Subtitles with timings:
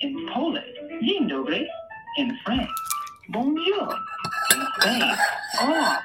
[0.00, 0.64] In Poland,
[1.02, 1.66] Dzień dobry.
[2.18, 2.72] In France,
[3.28, 3.88] Bonjour.
[4.54, 5.16] In Spain,
[5.58, 6.02] Hola.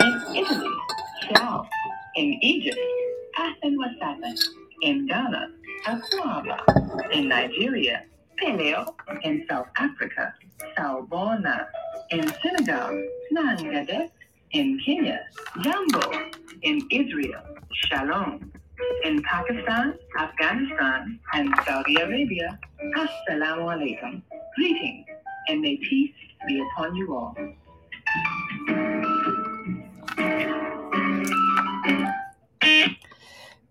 [0.00, 0.70] In Italy,
[1.28, 1.66] Ciao.
[2.16, 2.78] In Egypt,
[3.38, 4.34] Asen Wasaben.
[4.82, 5.48] In Ghana,
[5.86, 6.58] Akwaba.
[7.12, 8.02] In Nigeria,
[8.40, 8.86] Peleo.
[9.22, 10.34] In South Africa,
[10.76, 11.66] Salbona.
[12.10, 12.90] In Senegal,
[13.32, 14.10] Nangade.
[14.52, 15.20] In Kenya,
[15.62, 16.10] Jambo.
[16.62, 17.42] In Israel,
[17.72, 18.52] Shalom.
[19.04, 22.58] In Pakistan, Afghanistan, and Saudi Arabia,
[22.96, 24.22] Assalamu alaikum.
[24.56, 25.06] Greetings,
[25.48, 26.12] and may peace
[26.46, 27.34] be upon you all.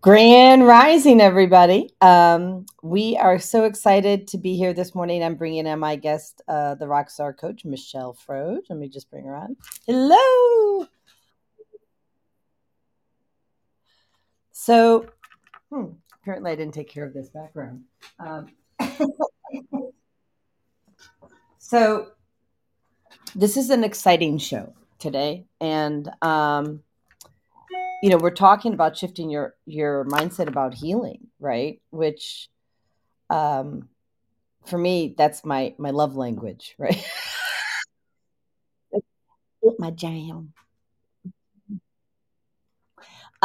[0.01, 1.89] Grand Rising, everybody.
[2.01, 5.23] Um, we are so excited to be here this morning.
[5.23, 8.61] I'm bringing in my guest, uh, the Rockstar Coach, Michelle Frode.
[8.69, 9.55] Let me just bring her on.
[9.87, 10.87] Hello.
[14.57, 15.07] So,
[15.69, 15.87] hmm,
[16.21, 17.83] apparently, I didn't take care of this background.
[18.19, 18.47] Um,
[21.59, 22.11] so,
[23.35, 26.81] this is an exciting show today, and um,
[28.01, 31.81] you know we're talking about shifting your your mindset about healing right?
[31.89, 32.47] Which
[33.29, 33.89] um
[34.65, 37.05] for me that's my my love language right?
[39.79, 40.53] My jam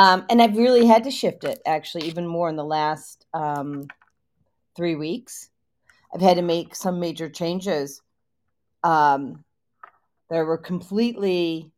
[0.00, 3.87] um and i've really had to shift it actually even more in the last um
[4.77, 5.50] three weeks.
[6.15, 8.03] I've had to make some major changes.
[8.83, 9.44] Um
[10.31, 11.71] that were completely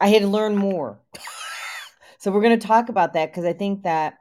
[0.00, 0.98] I had to learn more.
[2.18, 4.14] so we're going to talk about that because I think that,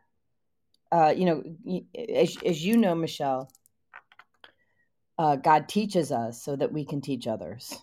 [0.91, 1.81] uh, you know,
[2.13, 3.51] as, as you know, Michelle,
[5.17, 7.75] uh, God teaches us so that we can teach others,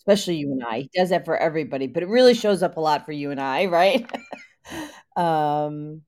[0.00, 0.80] especially you and I.
[0.80, 3.40] He does that for everybody, but it really shows up a lot for you and
[3.40, 4.10] I, right?
[5.16, 6.02] um,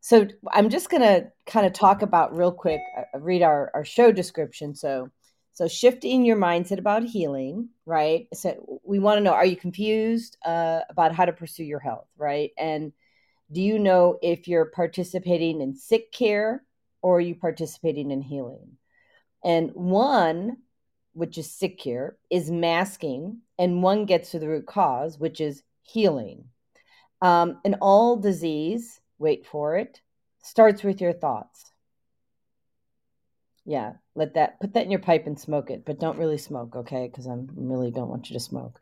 [0.00, 4.12] so I'm just to kind of talk about real quick, uh, read our, our show
[4.12, 4.74] description.
[4.74, 5.10] So
[5.54, 8.28] so shifting your mindset about healing, right?
[8.34, 12.08] So we want to know: Are you confused uh, about how to pursue your health,
[12.18, 12.50] right?
[12.58, 12.92] And
[13.50, 16.62] do you know if you're participating in sick care
[17.00, 18.76] or are you participating in healing?
[19.42, 20.58] And one,
[21.16, 25.62] which is sick care, is masking, and one gets to the root cause, which is
[25.82, 26.44] healing.
[27.22, 30.02] Um, and all disease, wait for it,
[30.42, 31.72] starts with your thoughts.
[33.64, 36.76] Yeah, let that put that in your pipe and smoke it, but don't really smoke,
[36.76, 37.08] okay?
[37.10, 38.78] Because I really don't want you to smoke.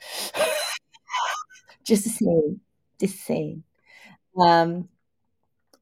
[1.84, 2.58] just saying,
[2.98, 3.62] just saying.
[4.36, 4.88] Um,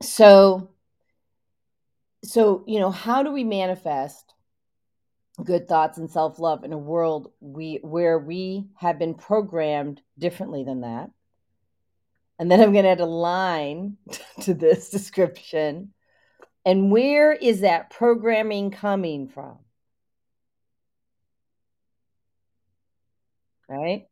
[0.02, 0.68] so,
[2.22, 4.34] so you know, how do we manifest
[5.44, 10.64] good thoughts and self love in a world we where we have been programmed differently
[10.64, 11.10] than that?
[12.38, 13.96] And then I'm going to add a line
[14.42, 15.92] to this description
[16.64, 19.58] and where is that programming coming from?
[23.68, 24.06] Right?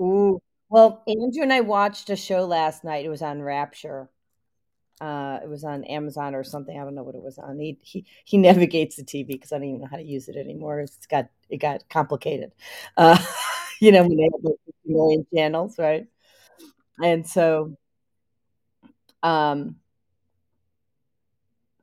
[0.00, 0.40] Ooh.
[0.68, 3.04] Well, Andrew and I watched a show last night.
[3.04, 4.10] It was on Rapture.
[5.00, 6.78] Uh, it was on Amazon or something.
[6.78, 7.58] I don't know what it was on.
[7.60, 10.36] He he, he navigates the TV because I don't even know how to use it
[10.36, 10.80] anymore.
[10.80, 12.52] It's got it got complicated.
[12.96, 13.16] Uh,
[13.80, 14.54] you know, when they have
[14.84, 16.06] million channels, right?
[17.02, 17.76] And so,
[19.22, 19.76] um,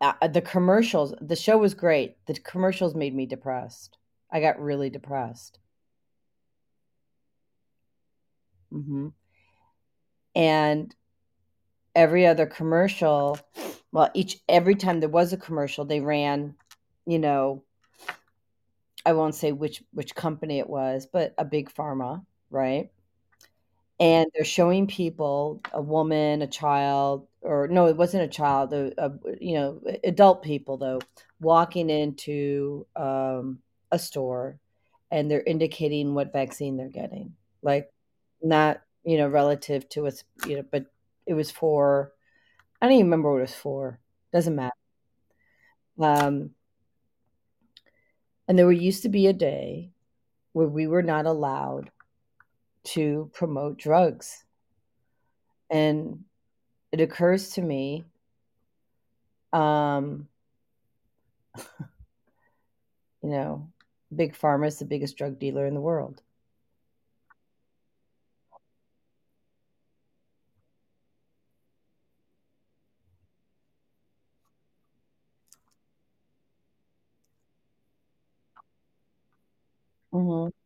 [0.01, 2.17] uh, the commercials, the show was great.
[2.27, 3.97] The commercials made me depressed.
[4.31, 5.59] I got really depressed.
[8.71, 9.07] hmm
[10.35, 10.93] And
[11.95, 13.39] every other commercial,
[13.91, 16.55] well, each every time there was a commercial, they ran,
[17.05, 17.63] you know,
[19.05, 22.91] I won't say which which company it was, but a big pharma, right?
[23.99, 28.91] And they're showing people, a woman, a child, or no, it wasn't a child, a,
[28.97, 30.99] a you know, adult people though,
[31.39, 33.59] walking into um,
[33.91, 34.59] a store,
[35.11, 37.91] and they're indicating what vaccine they're getting, like
[38.41, 40.87] not you know relative to us, you know, but
[41.25, 42.11] it was for
[42.81, 43.99] I don't even remember what it was for.
[44.31, 44.71] Doesn't matter.
[45.99, 46.51] Um,
[48.47, 49.91] and there used to be a day
[50.53, 51.89] where we were not allowed
[52.83, 54.43] to promote drugs.
[55.69, 56.25] And
[56.91, 58.03] it occurs to me,
[59.51, 60.27] um,
[61.57, 61.63] you
[63.23, 63.69] know,
[64.15, 66.21] Big Pharma is the biggest drug dealer in the world.
[80.15, 80.64] Hmm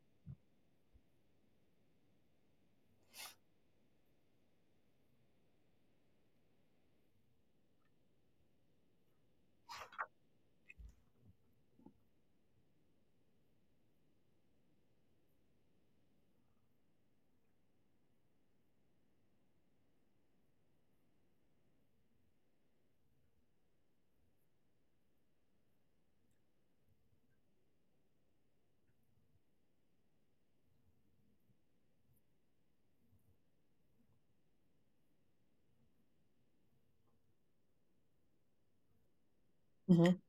[39.89, 40.19] hmm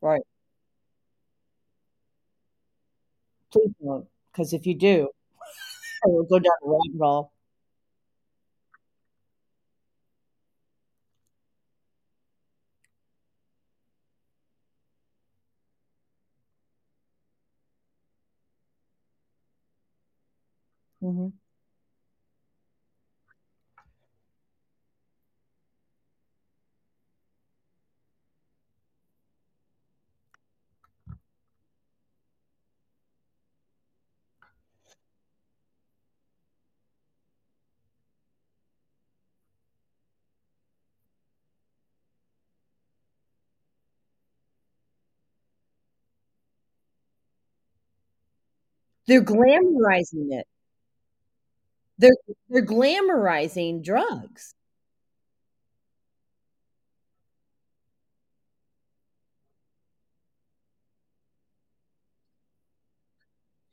[0.00, 0.22] Right.
[3.50, 5.08] Please don't, because if you do,
[6.04, 7.32] I will go down a rabbit hole.
[21.00, 21.43] hmm
[49.06, 50.46] They're glamorizing it.
[51.98, 52.14] They're
[52.48, 54.54] they're glamorizing drugs.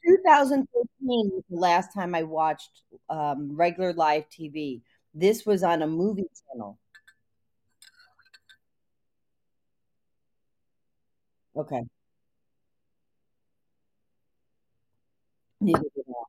[0.05, 4.81] 2013 was the last time I watched um, regular live TV.
[5.13, 6.79] This was on a movie channel.
[11.55, 11.81] Okay.
[15.61, 16.23] Neither did I.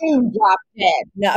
[0.00, 1.10] Boom, drop dead.
[1.16, 1.36] No.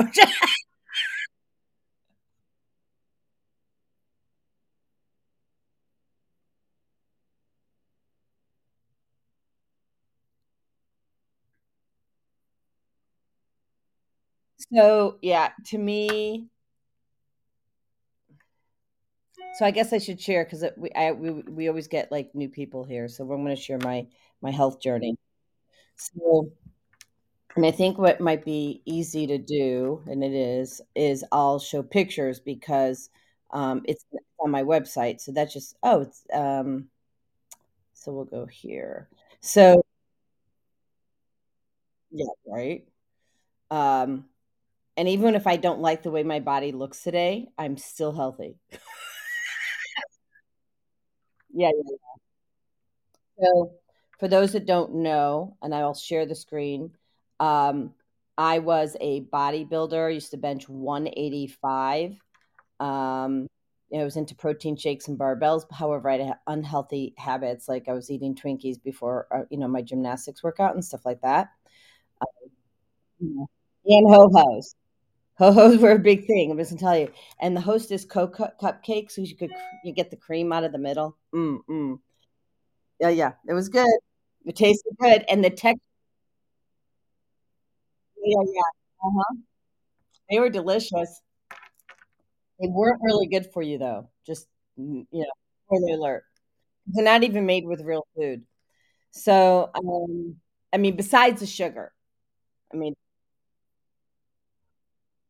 [14.73, 16.47] so yeah, to me,
[19.55, 22.49] so I guess I should share because we I we we always get like new
[22.49, 24.07] people here, so I'm going to share my
[24.41, 25.15] my health journey.
[25.97, 26.51] So,
[27.55, 31.83] and I think what might be easy to do, and it is, is I'll show
[31.83, 33.09] pictures because
[33.51, 34.05] um, it's
[34.39, 35.21] on my website.
[35.21, 36.89] So that's just oh, it's um,
[37.93, 39.09] so we'll go here.
[39.41, 39.83] So
[42.11, 42.85] yeah, right.
[43.71, 44.25] Um,
[44.97, 48.57] and even if I don't like the way my body looks today, I'm still healthy.
[51.53, 51.95] Yeah, yeah.
[53.41, 53.73] So,
[54.19, 56.91] for those that don't know, and I'll share the screen,
[57.39, 57.93] um,
[58.37, 60.07] I was a bodybuilder.
[60.07, 62.11] I used to bench 185.
[62.79, 63.47] Um,
[63.95, 65.65] I was into protein shakes and barbells.
[65.71, 69.81] However, I had unhealthy habits, like I was eating Twinkies before, uh, you know, my
[69.83, 71.49] gymnastics workout and stuff like that.
[73.21, 73.47] Um,
[73.85, 74.75] and ho hos.
[75.37, 77.11] Ho-hos were a big thing, I'm just gonna tell you.
[77.39, 79.51] And the Hostess cu cupcakes, so you could
[79.83, 81.17] you get the cream out of the middle.
[81.33, 81.99] Mm, mm.
[82.99, 83.89] Yeah, yeah, it was good.
[84.45, 85.79] It tasted good, and the tex
[88.23, 89.07] Yeah, yeah.
[89.07, 89.35] Uh-huh.
[90.29, 91.21] They were delicious.
[92.59, 94.09] They weren't really good for you, though.
[94.25, 94.47] Just,
[94.79, 95.31] mm, you know,
[95.67, 96.23] spoiler alert.
[96.87, 98.45] They're not even made with real food.
[99.11, 100.37] So, um,
[100.73, 101.93] I mean, besides the sugar,
[102.73, 102.95] I mean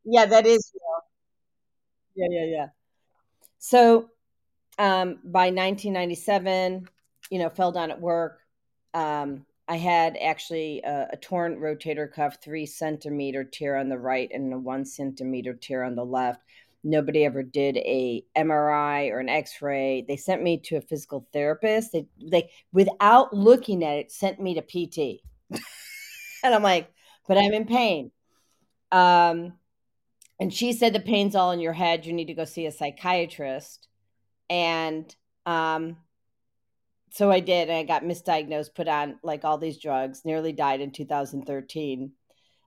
[0.05, 1.03] Yeah, that is real.
[2.15, 2.67] Yeah, yeah, yeah.
[3.59, 4.09] So,
[4.77, 6.87] um, by 1997,
[7.29, 8.39] you know, fell down at work.
[8.93, 14.29] Um, I had actually a, a torn rotator cuff, three centimeter tear on the right
[14.33, 16.41] and a one centimeter tear on the left.
[16.83, 20.03] Nobody ever did a MRI or an X-ray.
[20.05, 21.93] They sent me to a physical therapist.
[21.93, 25.21] They, they without looking at it, sent me to PT.
[26.43, 26.91] and I'm like,
[27.27, 28.11] but I'm in pain.
[28.91, 29.53] Um,
[30.39, 32.05] and she said the pain's all in your head.
[32.05, 33.87] You need to go see a psychiatrist.
[34.49, 35.13] And
[35.45, 35.97] um,
[37.11, 40.81] so I did, and I got misdiagnosed, put on like all these drugs, nearly died
[40.81, 42.11] in 2013.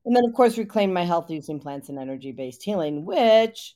[0.04, 3.74] And then, of course, reclaimed my health using plants and energy based healing, which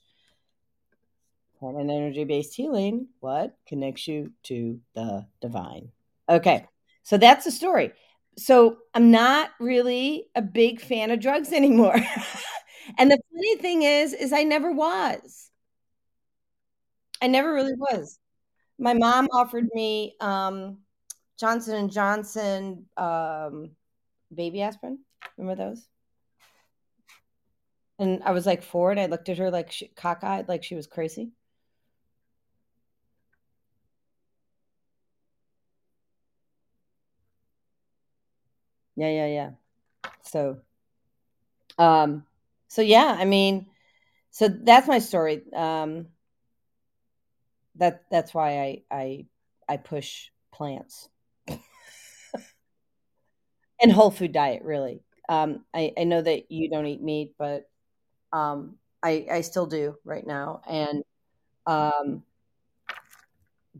[1.60, 5.90] plant and energy based healing, what connects you to the divine?
[6.28, 6.66] Okay,
[7.02, 7.92] so that's the story.
[8.38, 11.96] So I'm not really a big fan of drugs anymore.
[12.98, 15.50] And the funny thing is, is I never was.
[17.22, 18.18] I never really was.
[18.78, 20.78] My mom offered me um,
[21.38, 23.70] Johnson and Johnson um,
[24.34, 25.00] baby aspirin.
[25.36, 25.86] Remember those?
[27.98, 30.74] And I was like four, and I looked at her like she, cockeyed, like she
[30.74, 31.32] was crazy.
[38.96, 39.50] Yeah, yeah, yeah.
[40.22, 40.60] So,
[41.78, 42.24] um,
[42.70, 43.66] so yeah, I mean,
[44.30, 45.42] so that's my story.
[45.54, 46.08] Um,
[47.76, 49.26] that that's why I I
[49.68, 51.08] I push plants
[53.80, 54.62] and whole food diet.
[54.62, 57.68] Really, um, I I know that you don't eat meat, but
[58.32, 61.04] um, I I still do right now, and
[61.66, 62.24] um,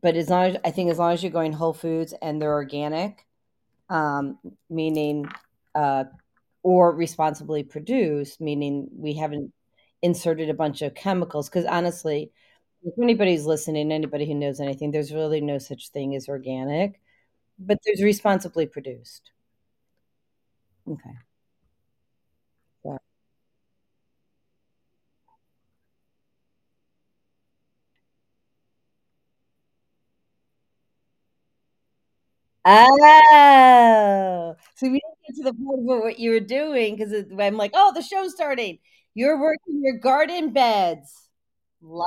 [0.01, 2.53] but as long as I think as long as you're going whole foods and they're
[2.53, 3.27] organic,
[3.91, 4.39] um,
[4.71, 5.27] meaning
[5.75, 6.05] uh,
[6.63, 9.53] or responsibly produced, meaning we haven't
[10.03, 11.49] inserted a bunch of chemicals.
[11.49, 12.33] Because honestly,
[12.85, 17.01] if anybody's listening, anybody who knows anything, there's really no such thing as organic,
[17.59, 19.33] but there's responsibly produced.
[20.87, 21.15] Okay.
[32.65, 35.01] Oh, so we
[35.33, 38.79] to the point of what you were doing because I'm like, oh, the show's starting.
[39.15, 41.29] You're working your garden beds.
[41.83, 42.07] Love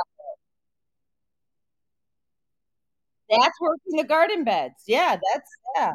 [3.30, 3.40] it.
[3.42, 4.76] That's working the garden beds.
[4.88, 5.94] Yeah, that's yeah.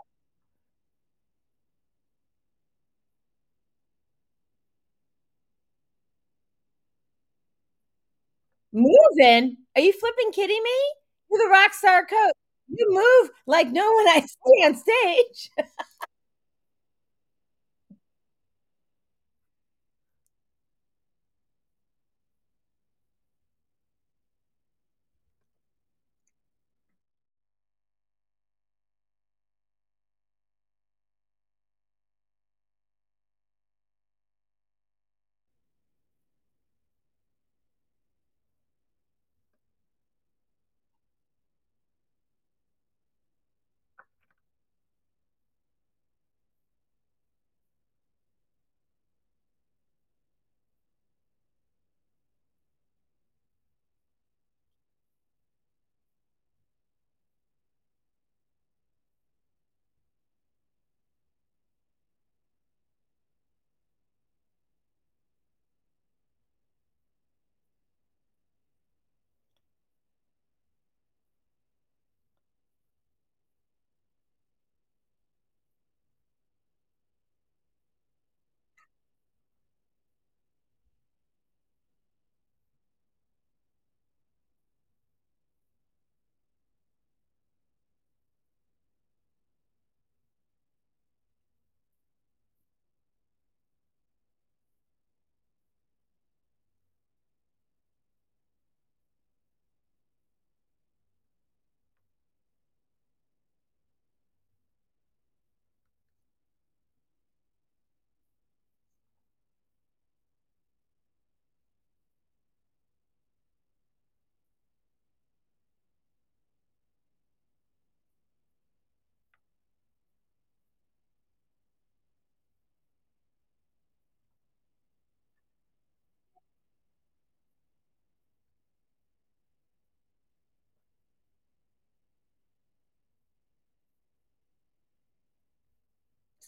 [8.73, 9.57] Moving?
[9.77, 10.79] Are you flipping kidding me?
[11.31, 12.33] You're the rock star coach.
[12.69, 15.51] You move like no one I see on stage.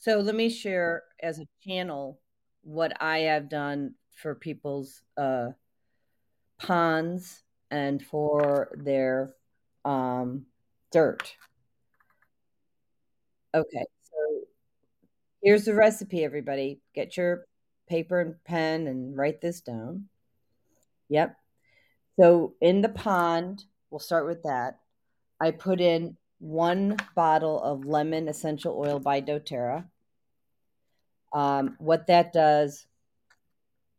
[0.01, 2.19] So let me share as a channel
[2.63, 5.49] what I have done for people's uh,
[6.59, 9.35] ponds and for their
[9.85, 10.47] um,
[10.91, 11.35] dirt.
[13.55, 14.41] Okay, so
[15.43, 16.81] here's the recipe, everybody.
[16.95, 17.45] Get your
[17.87, 20.07] paper and pen and write this down.
[21.11, 21.37] Yep.
[22.19, 24.79] So in the pond, we'll start with that.
[25.39, 29.85] I put in one bottle of lemon essential oil by doTERRA.
[31.33, 32.87] Um, what that does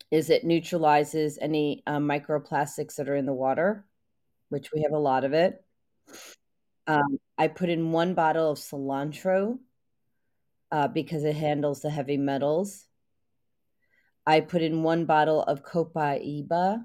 [0.09, 3.85] is it neutralizes any um, microplastics that are in the water,
[4.49, 5.63] which we have a lot of it.
[6.87, 9.59] Um, I put in one bottle of cilantro
[10.71, 12.87] uh, because it handles the heavy metals.
[14.25, 16.83] I put in one bottle of copaiba.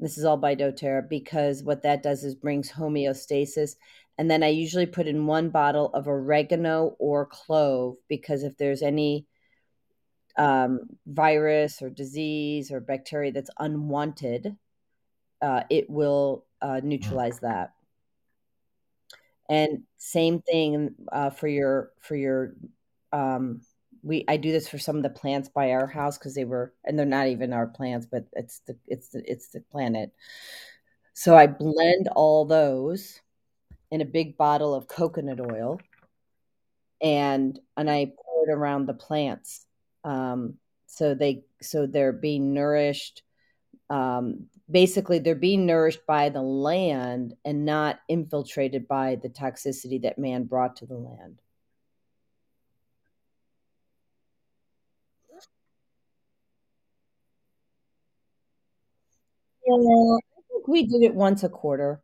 [0.00, 3.76] This is all by doTERRA because what that does is brings homeostasis.
[4.18, 8.82] And then I usually put in one bottle of oregano or clove because if there's
[8.82, 9.26] any
[10.38, 14.56] um, virus or disease or bacteria that's unwanted,
[15.42, 17.72] uh, it will uh, neutralize that.
[19.48, 22.54] And same thing uh, for your for your
[23.12, 23.60] um,
[24.02, 26.72] we I do this for some of the plants by our house because they were
[26.84, 30.12] and they're not even our plants, but it's the it's the it's the planet.
[31.12, 33.20] So I blend all those
[33.90, 35.80] in a big bottle of coconut oil
[37.00, 39.66] and and I pour it around the plants
[40.06, 40.54] um,
[40.86, 43.22] so they so they're being nourished.
[43.90, 50.18] Um, basically, they're being nourished by the land and not infiltrated by the toxicity that
[50.18, 51.40] man brought to the land.
[59.66, 62.00] Yeah, I think we did it once a quarter.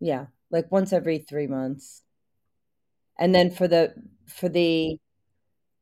[0.00, 2.02] Yeah, like once every three months.
[3.18, 3.94] And then for the
[4.26, 4.98] for the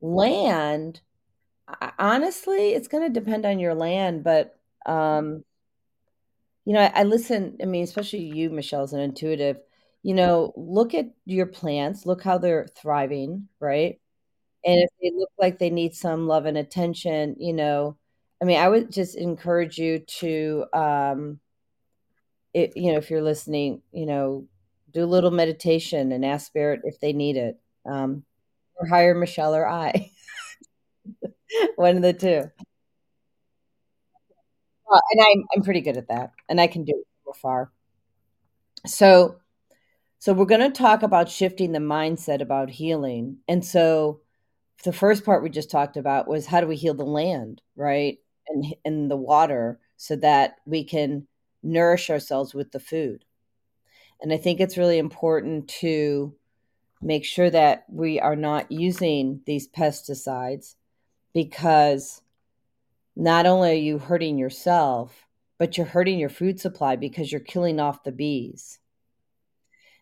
[0.01, 1.01] land,
[1.99, 5.45] honestly, it's going to depend on your land, but um,
[6.65, 7.59] you know, I, I listen.
[7.63, 9.59] I mean, especially you, Michelle, as an intuitive.
[10.03, 12.07] You know, look at your plants.
[12.07, 14.01] Look how they're thriving, right?
[14.65, 17.97] And if they look like they need some love and attention, you know,
[18.43, 21.41] I mean, I would just encourage you to, um,
[22.53, 24.47] it, you know, if you're listening, you know,
[24.95, 28.25] do a little meditation and ask spirit if they need it, um,
[28.77, 30.11] or hire Michelle or I,
[31.77, 32.51] one of the two.
[34.91, 37.73] Uh, and I'm I'm pretty good at that, and I can do it from afar.
[38.87, 39.37] So,
[40.19, 44.21] so we're going to talk about shifting the mindset about healing, and so
[44.85, 48.19] the first part we just talked about was how do we heal the land, right,
[48.49, 51.27] and and the water, so that we can
[51.63, 53.25] nourish ourselves with the food.
[54.21, 56.35] And I think it's really important to
[57.03, 60.75] make sure that we are not using these pesticides
[61.35, 62.23] because
[63.17, 65.27] not only are you hurting yourself,
[65.59, 68.79] but you're hurting your food supply because you're killing off the bees.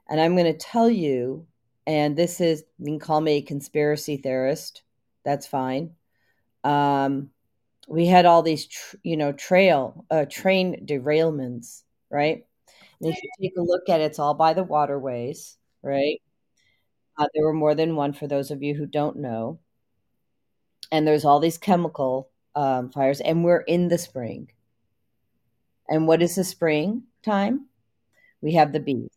[0.09, 1.46] And I'm going to tell you,
[1.87, 4.83] and this is, you can call me a conspiracy theorist.
[5.25, 5.92] That's fine.
[6.64, 7.31] Um,
[7.88, 12.46] we had all these, tr- you know, trail, uh, train derailments, right?
[13.03, 16.23] And if you take a look at it, it's all by the waterways, right?
[17.19, 19.59] Uh, there were more than one for those of you who don't know.
[20.93, 24.53] And there's all these chemical um, fires, and we're in the spring.
[25.88, 27.69] And what is the spring time?
[28.43, 29.11] We have the bees.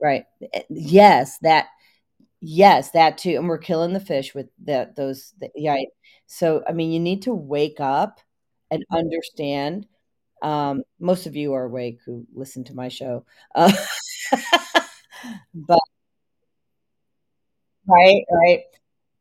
[0.00, 0.24] Right.
[0.52, 1.68] Eh, Yes, that
[2.44, 3.36] yes, that too.
[3.36, 5.76] And we're killing the fish with that those the, yeah.
[6.26, 8.20] So I mean, you need to wake up
[8.70, 9.86] and understand.
[10.42, 13.24] Um, most of you are awake who listen to my show.
[13.54, 13.72] Uh,
[15.54, 15.78] but
[17.86, 18.62] right, right.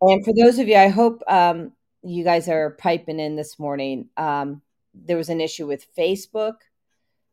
[0.02, 1.72] And for those of you, I hope um,
[2.04, 4.10] you guys are piping in this morning.
[4.18, 4.62] Um,
[4.94, 6.56] there was an issue with Facebook,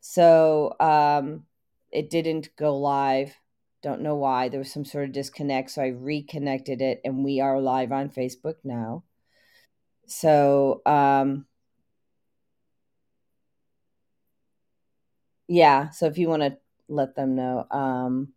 [0.01, 1.45] so um,
[1.91, 3.35] it didn't go live.
[3.83, 4.49] Don't know why.
[4.49, 8.11] There was some sort of disconnect, so I reconnected it, and we are live on
[8.11, 9.05] Facebook now.
[10.07, 11.47] So um,
[15.49, 18.33] yeah, so if you want to let them know, um,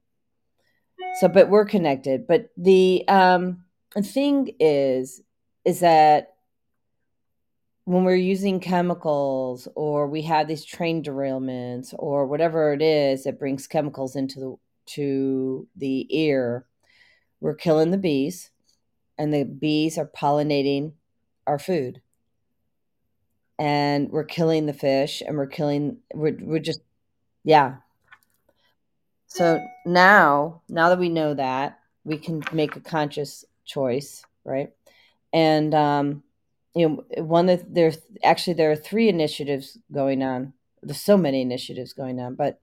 [1.19, 2.25] so but we're connected.
[2.25, 3.65] But the um,
[4.01, 5.21] thing is,
[5.65, 6.35] is that
[7.85, 13.39] when we're using chemicals or we have these train derailments or whatever it is that
[13.39, 14.55] brings chemicals into the
[14.87, 16.65] to the ear,
[17.41, 18.51] we're killing the bees
[19.17, 20.93] and the bees are pollinating
[21.47, 22.01] our food.
[23.59, 26.81] and we're killing the fish and we're killing we're, we're just
[27.43, 27.75] yeah.
[29.27, 34.71] So now now that we know that we can make a conscious choice right?
[35.31, 36.23] And um
[36.75, 40.53] you know one that there's actually there are three initiatives going on.
[40.81, 42.59] There's so many initiatives going on but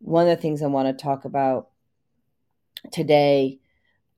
[0.00, 1.68] one of the things i want to talk about
[2.92, 3.58] today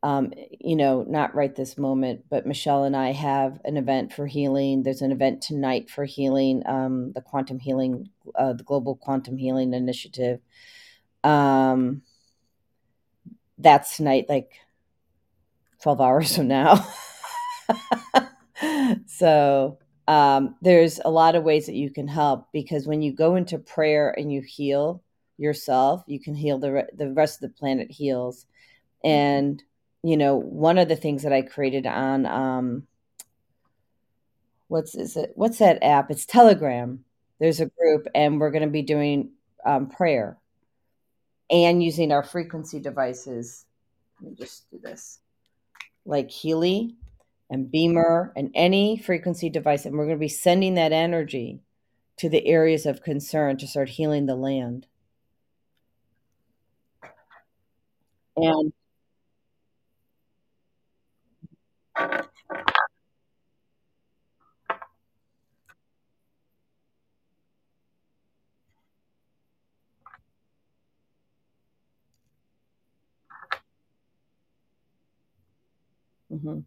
[0.03, 4.27] um, you know, not right this moment, but Michelle and I have an event for
[4.27, 4.83] healing.
[4.83, 9.75] There's an event tonight for healing, um, the quantum healing, uh, the global quantum healing
[9.75, 10.41] initiative.
[11.23, 12.01] Um,
[13.59, 14.53] that's tonight, like
[15.83, 16.89] 12 hours from now.
[19.07, 23.37] so um, there's a lot of ways that you can help because when you go
[23.37, 25.03] into prayer and you heal
[25.41, 28.47] yourself, you can heal the, re- the rest of the planet heals.
[29.03, 29.63] And
[30.03, 32.87] you know, one of the things that I created on um,
[34.69, 35.33] what's is it?
[35.35, 36.11] What's that app?
[36.11, 37.05] It's Telegram.
[37.39, 39.33] There's a group, and we're going to be doing
[39.65, 40.39] um, prayer
[41.51, 43.67] and using our frequency devices.
[44.21, 45.21] Let me just do this,
[46.05, 46.95] like Healy
[47.51, 51.61] and BEMER and any frequency device, and we're going to be sending that energy
[52.19, 54.87] to the areas of concern to start healing the land.
[58.43, 58.73] And
[76.33, 76.65] mhm.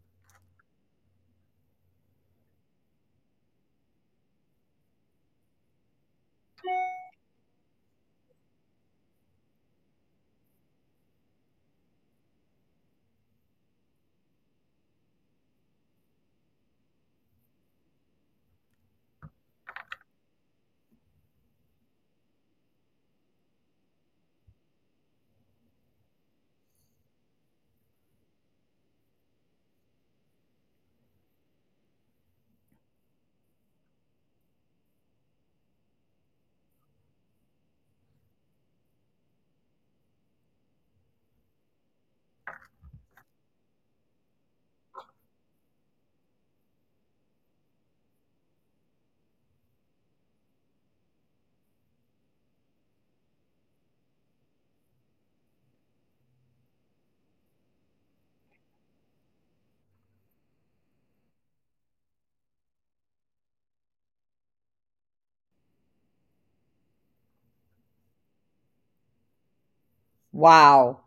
[70.33, 71.01] Wow.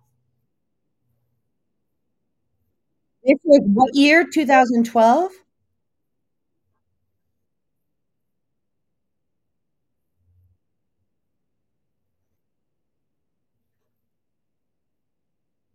[3.24, 4.24] This was what year?
[4.26, 5.32] 2012?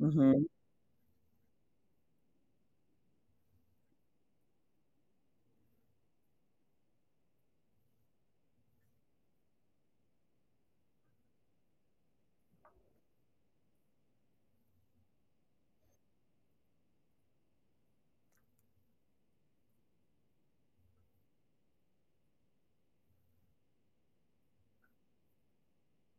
[0.01, 0.50] Mm-hmm.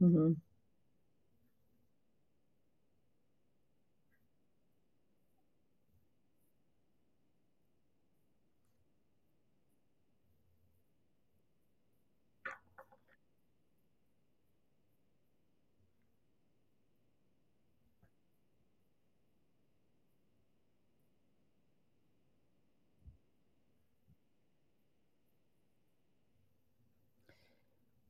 [0.02, 0.32] Mm-hmm.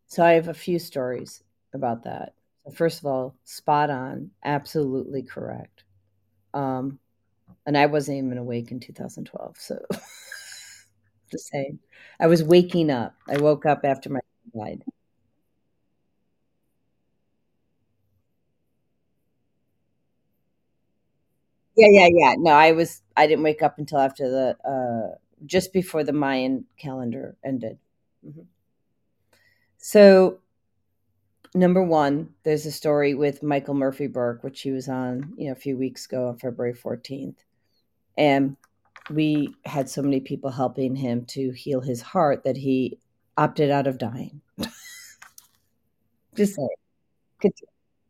[0.07, 1.43] So I have a few stories
[1.75, 2.35] about that.
[2.75, 5.85] First of all, spot on, absolutely correct.
[6.55, 6.99] Um,
[7.67, 9.79] and I wasn't even awake in 2012, so
[11.31, 11.79] the same.
[12.21, 13.15] I was waking up.
[13.29, 14.21] I woke up after my
[14.55, 14.85] died.
[21.77, 22.35] Yeah, yeah, yeah.
[22.39, 23.03] No, I was.
[23.17, 27.79] I didn't wake up until after the uh, just before the Mayan calendar ended.
[28.23, 28.43] hmm
[29.79, 30.39] So
[31.55, 35.53] number one, there's a story with Michael Murphy Burke, which he was on, you know,
[35.53, 37.37] a few weeks ago on February 14th.
[38.17, 38.57] And
[39.11, 42.99] we had so many people helping him to heal his heart that he
[43.37, 44.41] opted out of dying.
[46.35, 46.69] Just say,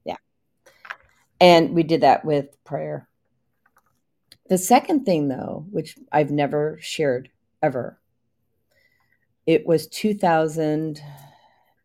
[0.05, 0.17] yeah.
[1.41, 3.09] And we did that with prayer.
[4.49, 7.31] The second thing, though, which I've never shared
[7.63, 7.99] ever,
[9.47, 9.87] it was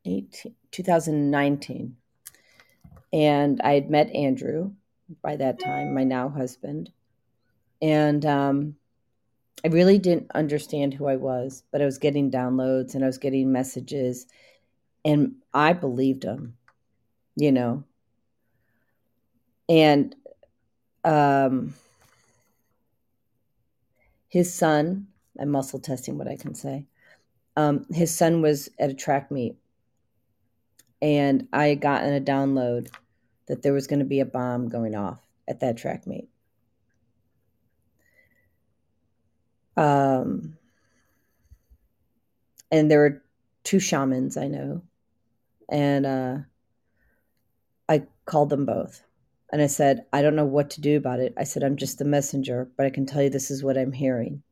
[0.07, 1.95] 2018, 2019.
[3.13, 4.71] And I had met Andrew
[5.21, 6.91] by that time, my now husband.
[7.81, 8.75] And um,
[9.63, 13.17] I really didn't understand who I was, but I was getting downloads and I was
[13.17, 14.27] getting messages,
[15.05, 16.57] and I believed him,
[17.35, 17.83] you know.
[19.69, 20.15] And
[21.03, 21.73] um,
[24.29, 25.07] his son,
[25.39, 26.85] I'm muscle testing what I can say.
[27.55, 29.57] Um, his son was at a track meet,
[31.01, 32.89] and I had gotten a download
[33.47, 36.29] that there was going to be a bomb going off at that track meet.
[39.75, 40.57] Um,
[42.71, 43.23] and there were
[43.63, 44.81] two shamans I know,
[45.69, 46.37] and uh,
[47.87, 49.03] I called them both.
[49.49, 51.33] And I said, I don't know what to do about it.
[51.37, 53.93] I said, I'm just the messenger, but I can tell you this is what I'm
[53.93, 54.43] hearing.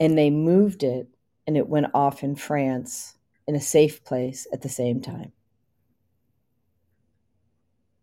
[0.00, 1.08] And they moved it,
[1.46, 3.15] and it went off in France
[3.46, 5.32] in a safe place at the same time.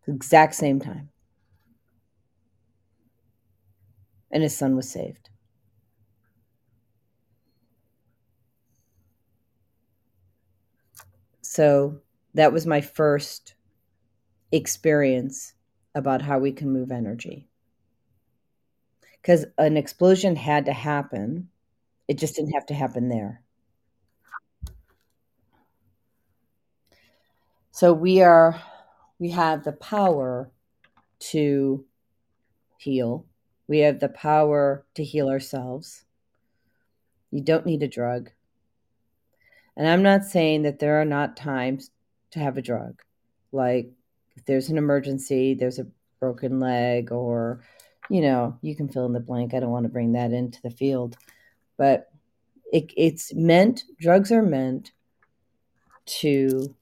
[0.06, 1.10] The exact same time.
[4.30, 5.30] And his son was saved.
[11.42, 12.00] So
[12.34, 13.54] that was my first
[14.50, 15.54] experience
[15.94, 17.48] about how we can move energy.
[19.20, 21.48] Because an explosion had to happen,
[22.08, 23.43] it just didn't have to happen there.
[27.74, 28.62] So we are,
[29.18, 30.48] we have the power
[31.18, 31.84] to
[32.78, 33.26] heal.
[33.66, 36.04] We have the power to heal ourselves.
[37.32, 38.30] You don't need a drug.
[39.76, 41.90] And I'm not saying that there are not times
[42.30, 43.02] to have a drug.
[43.50, 43.90] Like
[44.36, 45.88] if there's an emergency, there's a
[46.20, 47.64] broken leg, or,
[48.08, 49.52] you know, you can fill in the blank.
[49.52, 51.16] I don't want to bring that into the field.
[51.76, 52.08] But
[52.72, 54.92] it, it's meant, drugs are meant
[56.20, 56.76] to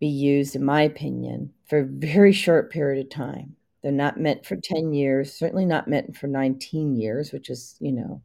[0.00, 3.56] be used, in my opinion, for a very short period of time.
[3.82, 7.92] They're not meant for 10 years, certainly not meant for 19 years, which is, you
[7.92, 8.22] know,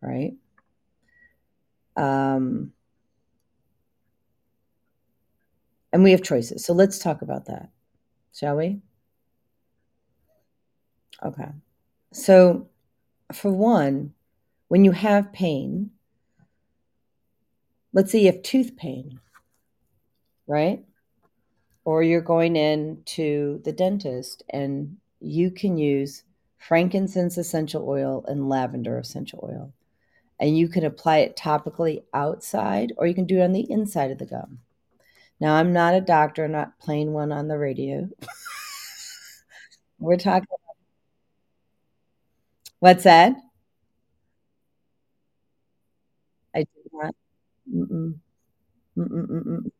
[0.00, 0.34] right?
[1.96, 2.72] Um,
[5.92, 6.64] and we have choices.
[6.64, 7.70] So let's talk about that,
[8.34, 8.80] shall we?
[11.22, 11.48] Okay.
[12.12, 12.68] So,
[13.32, 14.12] for one,
[14.68, 15.90] when you have pain,
[17.92, 19.20] let's say you have tooth pain,
[20.46, 20.84] right?
[21.84, 26.24] Or you're going in to the dentist and you can use
[26.58, 29.72] frankincense essential oil and lavender essential oil
[30.40, 34.10] and you can apply it topically outside or you can do it on the inside
[34.10, 34.60] of the gum.
[35.40, 38.08] Now, I'm not a doctor, I'm not playing one on the radio.
[39.98, 40.48] We're talking
[42.80, 43.34] What's that?
[46.54, 47.14] I did not.
[47.72, 48.20] Mm-mm.
[48.98, 49.70] Mm-mm, mm-mm.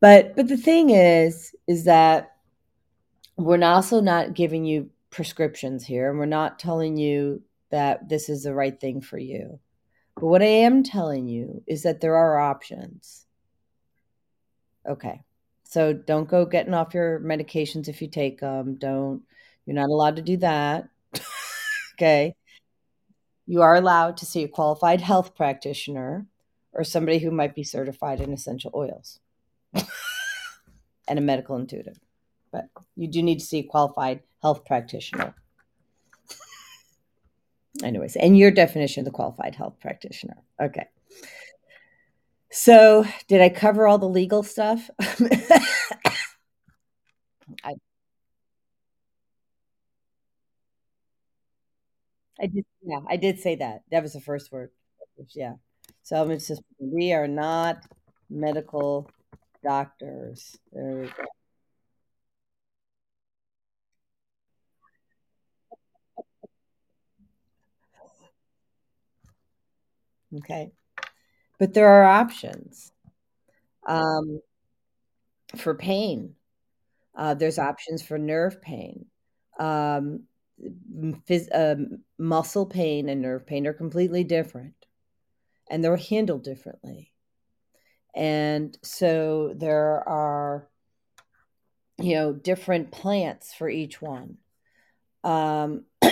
[0.00, 2.32] But but the thing is, is that
[3.36, 8.42] we're also not giving you prescriptions here, and we're not telling you that this is
[8.42, 9.60] the right thing for you.
[10.16, 13.26] But what I am telling you is that there are options.
[14.86, 15.22] Okay.
[15.64, 18.74] So don't go getting off your medications if you take them.
[18.74, 19.22] Don't,
[19.64, 20.88] you're not allowed to do that.
[21.94, 22.34] okay.
[23.46, 26.26] You are allowed to see a qualified health practitioner
[26.72, 29.20] or somebody who might be certified in essential oils
[29.74, 31.98] and a medical intuitive.
[32.52, 35.34] But you do need to see a qualified health practitioner
[37.82, 40.36] anyways, and your definition of the qualified health practitioner.
[40.60, 40.86] Okay.
[42.50, 44.90] So, did I cover all the legal stuff?
[47.62, 47.74] I,
[52.40, 53.82] I did, yeah, I did say that.
[53.90, 54.70] That was the first word.
[55.34, 55.54] Yeah.
[56.02, 57.84] So I'm just we are not
[58.30, 59.10] medical
[59.62, 60.56] doctors.
[60.72, 61.24] There we go.
[70.38, 70.70] Okay.
[71.58, 72.92] But there are options
[73.86, 74.40] um,
[75.56, 76.34] for pain.
[77.16, 79.06] Uh, there's options for nerve pain.
[79.58, 80.24] Um,
[81.28, 84.74] phys- um, muscle pain and nerve pain are completely different
[85.70, 87.09] and they're handled differently.
[88.14, 90.68] And so there are,
[91.98, 94.38] you know, different plants for each one.
[95.22, 95.84] Um,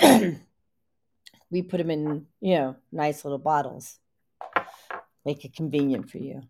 [1.51, 3.99] we put them in, you know, nice little bottles
[5.25, 6.41] make it convenient for you.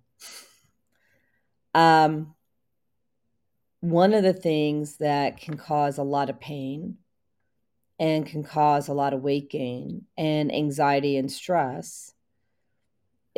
[1.73, 2.33] Um,
[3.81, 6.97] one of the things that can cause a lot of pain
[7.99, 12.13] and can cause a lot of weight gain and anxiety and stress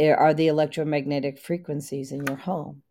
[0.10, 2.82] are the electromagnetic frequencies in your home.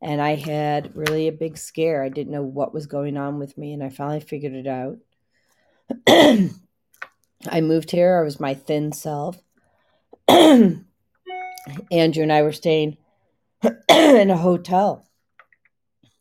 [0.00, 2.02] And I had really a big scare.
[2.02, 4.98] I didn't know what was going on with me, and I finally figured it out.
[7.48, 8.18] I moved here.
[8.18, 9.38] I was my thin self.
[10.28, 10.84] Andrew
[12.22, 12.96] and I were staying
[13.88, 15.06] in a hotel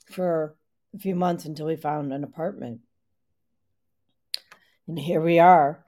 [0.09, 0.55] for
[0.93, 2.81] a few months until we found an apartment.
[4.87, 5.85] And here we are.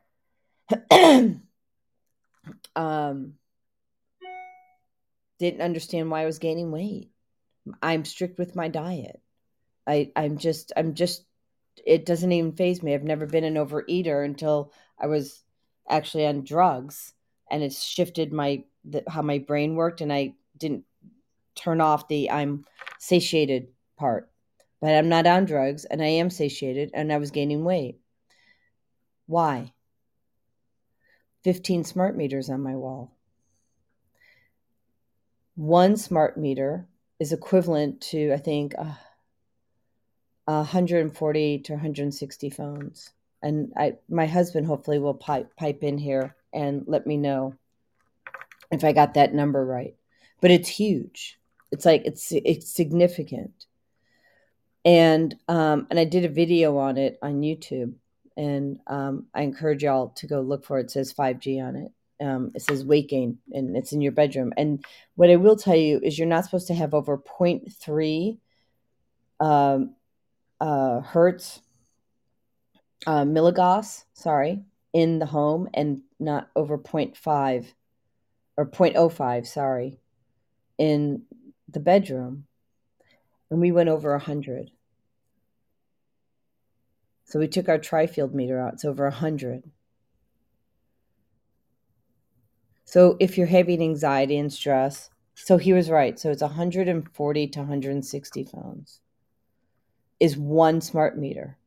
[2.75, 3.33] um,
[5.39, 7.09] didn't understand why I was gaining weight.
[7.81, 9.21] I'm strict with my diet.
[9.85, 11.23] I I'm just I'm just
[11.85, 12.93] it doesn't even phase me.
[12.93, 15.43] I've never been an overeater until I was
[15.89, 17.13] actually on drugs
[17.49, 20.85] and it's shifted my the, how my brain worked and I didn't
[21.55, 22.65] turn off the I'm
[22.99, 24.29] satiated part.
[24.79, 27.99] But I'm not on drugs and I am satiated and I was gaining weight.
[29.25, 29.73] Why?
[31.43, 33.16] 15 smart meters on my wall.
[35.57, 36.87] One smart meter
[37.19, 38.93] is equivalent to, I think, uh,
[40.45, 43.11] 140 to 160 phones.
[43.41, 47.55] And I, my husband hopefully will pipe, pipe in here and let me know
[48.71, 49.95] if I got that number right.
[50.41, 51.39] But it's huge.
[51.71, 53.65] It's like it's it's significant.
[54.85, 57.95] And um, and I did a video on it on YouTube,
[58.37, 60.85] and um, I encourage y'all to go look for it.
[60.85, 61.91] It says 5G on it.
[62.19, 64.51] Um, it says gain, and it's in your bedroom.
[64.57, 64.83] And
[65.15, 68.39] what I will tell you is, you're not supposed to have over 0.3
[69.39, 69.95] um,
[70.59, 71.61] uh, hertz
[73.05, 77.67] uh, milligauss, sorry, in the home, and not over 0.5
[78.57, 79.99] or 0.05, sorry,
[80.77, 81.23] in
[81.69, 82.45] the bedroom.
[83.51, 84.71] And we went over 100.
[87.25, 88.73] So we took our tri-field meter out.
[88.73, 89.69] It's over 100.
[92.87, 96.17] So if you're having anxiety and stress, so he was right.
[96.17, 99.01] So it's 140 to 160 phones
[100.21, 101.57] is one smart meter.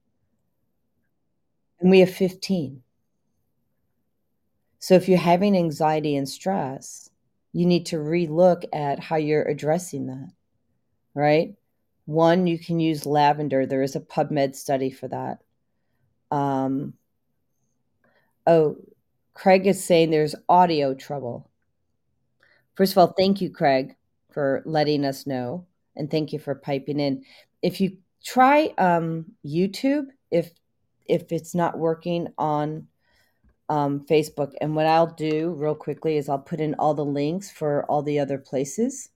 [1.79, 2.83] And we have 15.
[4.79, 7.11] So if you're having anxiety and stress,
[7.53, 10.31] you need to relook at how you're addressing that,
[11.13, 11.55] right?
[12.07, 13.67] One, you can use lavender.
[13.67, 15.43] There is a PubMed study for that.
[16.31, 16.95] Um,
[18.47, 18.79] oh,
[19.35, 21.49] Craig is saying there's audio trouble.
[22.75, 23.95] First of all, thank you, Craig,
[24.31, 25.66] for letting us know,
[25.97, 27.25] and thank you for piping in.
[27.62, 30.51] If you try um, YouTube, if
[31.07, 32.87] if it's not working on
[33.69, 37.51] um, Facebook, and what I'll do real quickly is I'll put in all the links
[37.51, 39.11] for all the other places.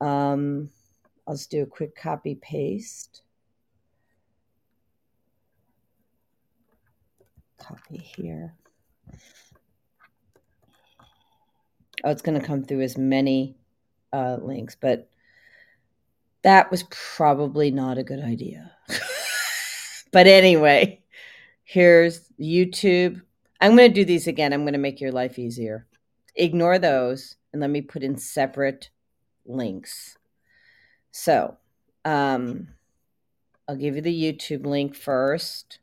[0.00, 0.70] Um,
[1.26, 3.22] I'll just do a quick copy paste.
[7.58, 8.54] Copy here.
[12.02, 13.56] Oh, it's going to come through as many
[14.12, 15.08] uh, links, but
[16.42, 18.72] that was probably not a good idea.
[20.12, 21.02] but anyway,
[21.64, 23.20] here's YouTube.
[23.60, 24.52] I'm going to do these again.
[24.52, 25.86] I'm going to make your life easier.
[26.34, 28.88] Ignore those and let me put in separate
[29.44, 30.16] links.
[31.10, 31.56] So,
[32.04, 32.68] um,
[33.68, 35.78] I'll give you the YouTube link first.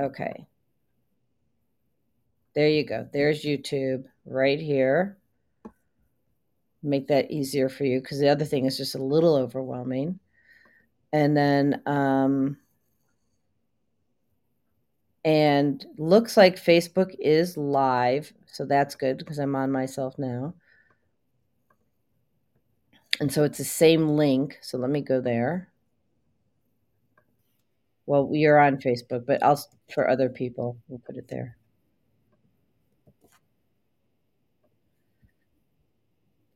[0.00, 0.46] Okay.
[2.54, 3.08] There you go.
[3.12, 5.16] There's YouTube right here.
[6.82, 10.18] Make that easier for you because the other thing is just a little overwhelming.
[11.12, 12.58] And then, um,
[15.24, 18.32] and looks like Facebook is live.
[18.46, 20.54] So that's good because I'm on myself now.
[23.20, 24.58] And so it's the same link.
[24.60, 25.71] So let me go there.
[28.06, 29.60] Well, we are on Facebook, but I'll
[29.92, 31.56] for other people, we'll put it there.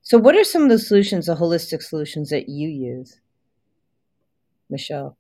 [0.03, 3.21] So, what are some of the solutions, the holistic solutions that you use,
[4.71, 5.17] Michelle?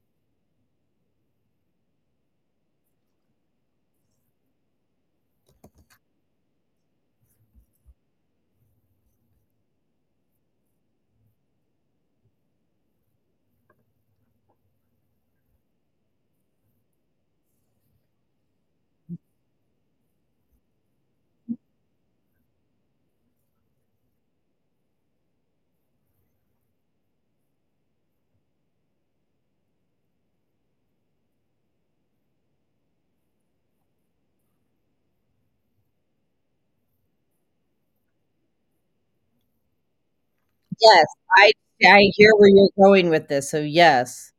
[40.80, 41.06] Yes,
[41.38, 41.52] I
[41.84, 44.32] I hear where you're going with this, so yes.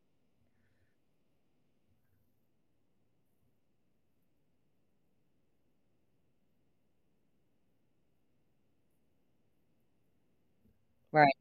[11.12, 11.34] Right.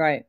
[0.00, 0.24] Right.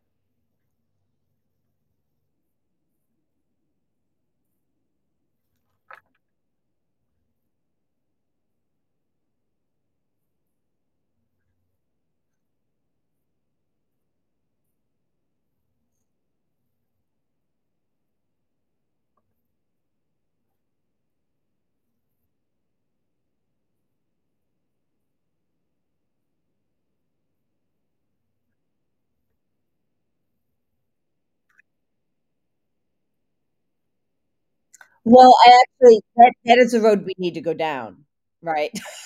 [35.03, 38.05] Well, I actually that that is the road we need to go down,
[38.41, 38.71] right?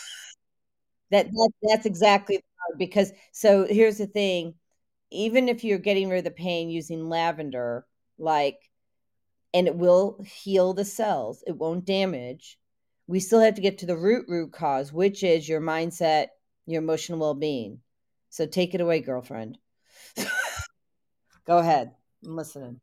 [1.11, 4.55] That that that's exactly the road because so here's the thing,
[5.11, 7.85] even if you're getting rid of the pain using lavender,
[8.19, 8.59] like
[9.53, 12.59] and it will heal the cells, it won't damage,
[13.07, 16.27] we still have to get to the root root cause, which is your mindset,
[16.67, 17.81] your emotional well-being.
[18.29, 19.57] So take it away, girlfriend.
[21.45, 21.95] Go ahead.
[22.25, 22.81] I'm listening.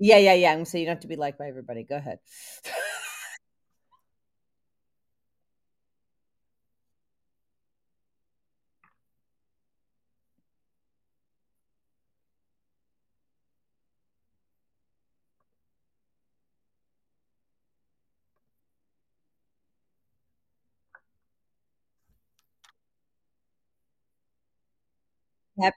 [0.00, 0.52] Yeah, yeah, yeah.
[0.52, 1.84] I'm so you don't have to be liked by everybody.
[1.84, 2.20] Go ahead.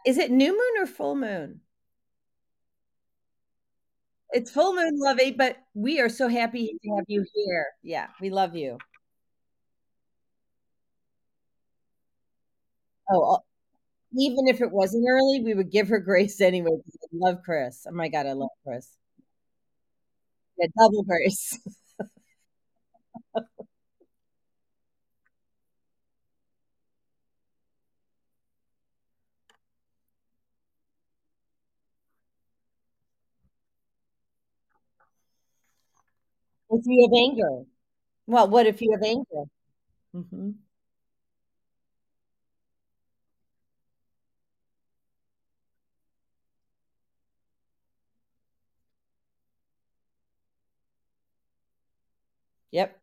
[0.06, 1.62] Is it new moon or full moon?
[4.34, 7.68] It's full moon, lovey, but we are so happy to have you here.
[7.84, 8.78] Yeah, we love you.
[13.10, 13.40] Oh, uh,
[14.18, 17.88] even if it wasn't early, we would give her grace anyway I love Chris.
[17.90, 18.98] Oh my god, I love Chris.
[20.58, 21.58] Yeah, double grace.
[36.74, 37.66] If you have anger.
[38.28, 39.46] Well, what if you have anger?
[40.16, 40.56] Mhm.
[52.72, 53.03] Yep.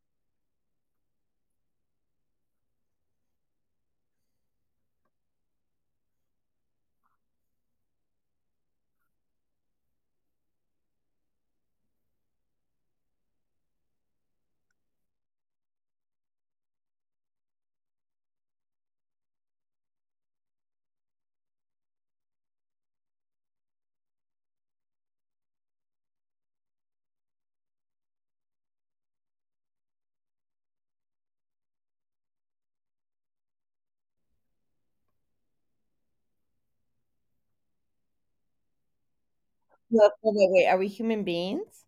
[39.91, 40.67] Wait, wait, wait.
[40.67, 41.85] Are we human beings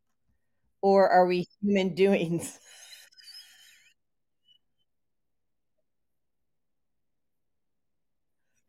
[0.82, 2.58] or are we human doings?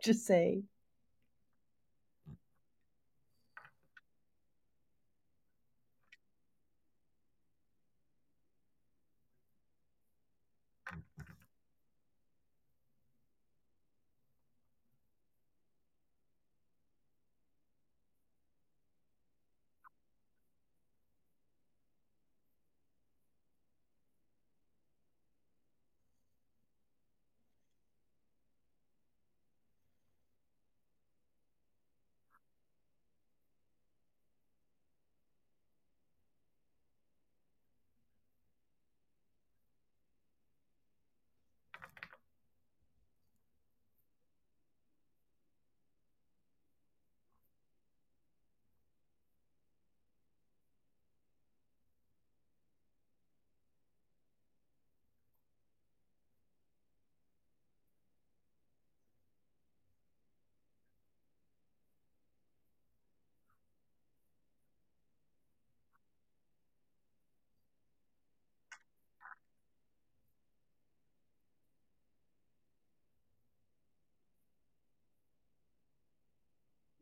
[0.04, 0.64] Just say.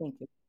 [0.01, 0.40] Thank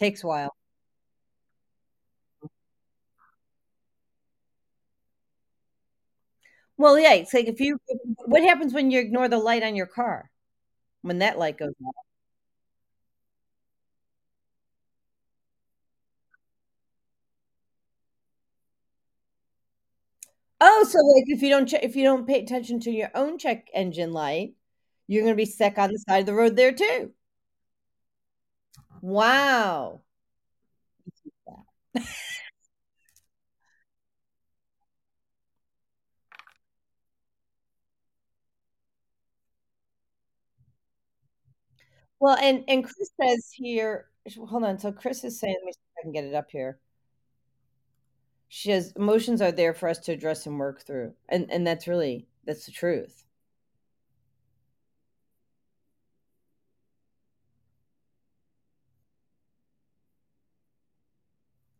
[0.00, 0.54] Takes a while.
[6.78, 7.78] Well, yeah, it's like if you
[8.26, 10.30] what happens when you ignore the light on your car?
[11.02, 11.94] When that light goes off?
[20.60, 23.38] Oh, so, like, if you don't che if you don't pay attention to your own
[23.38, 24.54] check engine light,
[25.06, 27.12] you're gonna be stuck on the side of the road there too.
[29.02, 30.00] Wow.
[42.20, 44.06] Well, and and Chris says here
[44.48, 46.50] hold on, so Chris is saying let me see if I can get it up
[46.50, 46.78] here.
[48.48, 51.88] She says, "Emotions are there for us to address and work through." And and that's
[51.88, 53.24] really that's the truth.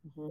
[0.04, 0.30] Mhm.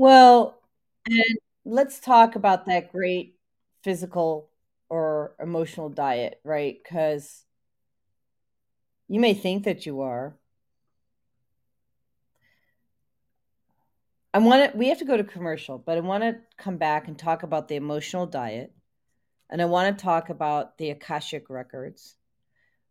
[0.00, 0.58] Well,
[1.04, 1.36] and
[1.66, 3.36] let's talk about that great
[3.84, 4.48] physical
[4.88, 6.78] or emotional diet, right?
[6.82, 7.44] Because
[9.08, 10.38] you may think that you are.
[14.32, 17.06] I want to, we have to go to commercial, but I want to come back
[17.06, 18.72] and talk about the emotional diet.
[19.50, 22.16] And I want to talk about the Akashic records,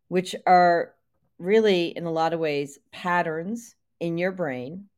[0.09, 0.93] which are
[1.39, 4.88] really, in a lot of ways, patterns in your brain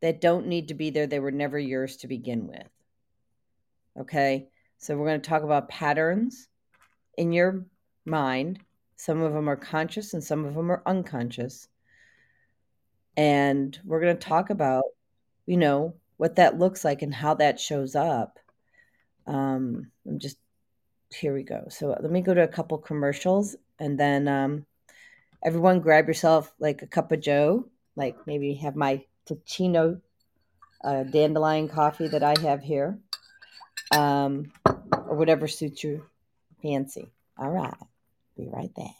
[0.00, 1.06] that don't need to be there.
[1.06, 2.68] They were never yours to begin with.
[3.98, 4.48] Okay.
[4.78, 6.48] So we're going to talk about patterns
[7.16, 7.64] in your
[8.04, 8.60] mind.
[8.96, 11.68] Some of them are conscious and some of them are unconscious.
[13.16, 14.84] And we're going to talk about,
[15.46, 18.38] you know, what that looks like and how that shows up.
[19.26, 20.38] Um, I'm just,
[21.12, 21.66] here we go.
[21.70, 24.66] So let me go to a couple commercials and then um,
[25.44, 30.00] everyone grab yourself like a cup of Joe, like maybe have my Teeccino
[30.82, 32.98] uh, dandelion coffee that I have here,
[33.96, 36.02] um, or whatever suits your
[36.62, 37.10] fancy.
[37.36, 37.74] All right.
[38.36, 38.94] Be right back.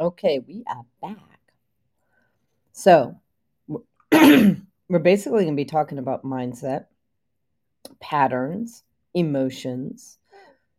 [0.00, 1.18] Okay, we are back.
[2.72, 3.20] So,
[3.68, 3.82] we're
[4.98, 6.86] basically going to be talking about mindset,
[8.00, 8.82] patterns,
[9.12, 10.16] emotions,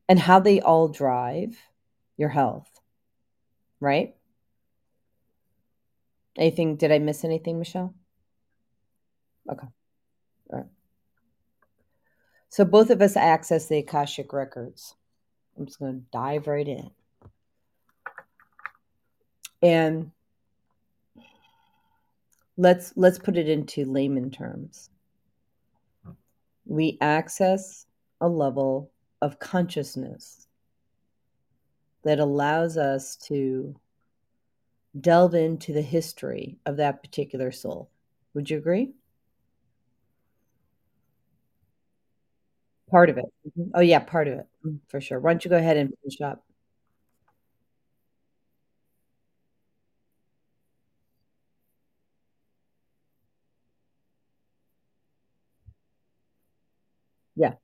[0.10, 1.56] and how they all drive
[2.18, 2.68] your health.
[3.80, 4.16] Right?
[6.36, 6.78] Anything?
[6.78, 7.94] Did I miss anything, Michelle?
[9.48, 9.68] Okay.
[10.50, 10.66] All right.
[12.50, 14.96] So, both of us access the Akashic records.
[15.60, 16.90] I'm just going to dive right in.
[19.64, 20.12] And
[22.56, 24.90] let's let's put it into layman terms.
[26.66, 27.86] We access
[28.20, 28.90] a level
[29.22, 30.48] of consciousness
[32.04, 33.76] that allows us to
[35.00, 37.90] delve into the history of that particular soul.
[38.34, 38.94] Would you agree?
[42.90, 43.26] Part of it.
[43.74, 44.48] Oh, yeah, part of it.
[44.90, 45.20] For sure.
[45.20, 46.44] Why don't you go ahead and finish up?
[57.36, 57.56] Yeah.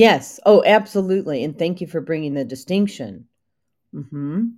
[0.00, 0.40] Yes.
[0.46, 1.44] Oh, absolutely.
[1.44, 3.28] And thank you for bringing the distinction.
[3.94, 4.54] Mhm.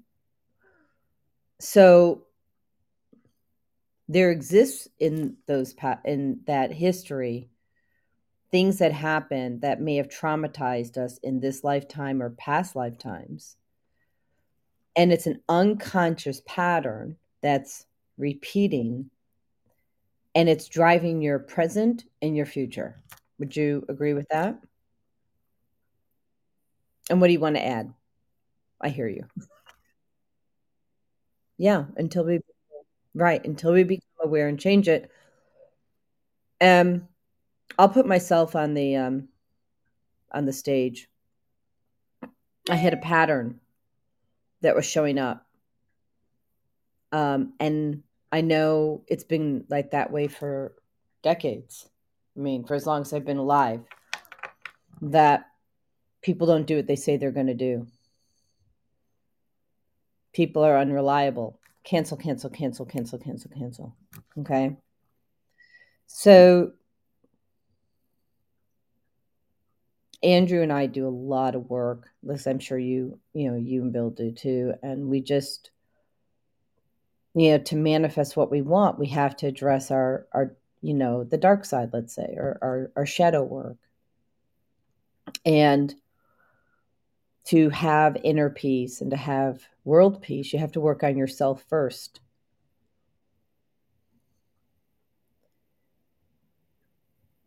[1.59, 2.27] So
[4.09, 5.75] there exists in those
[6.05, 7.49] in that history
[8.53, 13.57] things that happen that may have traumatized us in this lifetime or past lifetimes.
[14.95, 17.87] And it's an unconscious pattern that's
[18.17, 19.11] repeating
[20.37, 23.03] and it's driving your present and your future.
[23.39, 24.57] Would you agree with that?
[27.11, 27.93] And what do you want to add?
[28.81, 29.25] I hear you.
[31.59, 32.41] Yeah, until we
[33.15, 35.11] right, until we become aware and change it.
[36.61, 37.09] Um
[37.79, 39.29] I'll put myself on the um
[40.33, 41.09] on the stage.
[42.69, 43.61] I had a pattern
[44.63, 45.47] that was showing up.
[47.13, 50.75] Um and I know it's been like that way for
[51.23, 51.89] decades.
[52.37, 53.83] I mean, for as long as I've been alive,
[55.03, 55.52] that
[56.23, 57.87] people don't do what they say they're going to do.
[60.33, 61.59] People are unreliable.
[61.85, 63.97] Cancel, cancel, cancel, cancel, cancel, cancel.
[64.39, 64.77] Okay.
[66.07, 66.73] So,
[70.23, 72.09] Andrew and I do a lot of work.
[72.23, 74.75] Listen, I'm sure you, you know, you and Bill do too.
[74.83, 75.71] And we just,
[77.35, 81.25] you know, to manifest what we want, we have to address our, our, you know,
[81.25, 83.79] the dark side, let's say, or our, our shadow work.
[85.45, 85.93] And
[87.45, 91.65] to have inner peace and to have world peace, you have to work on yourself
[91.69, 92.21] first.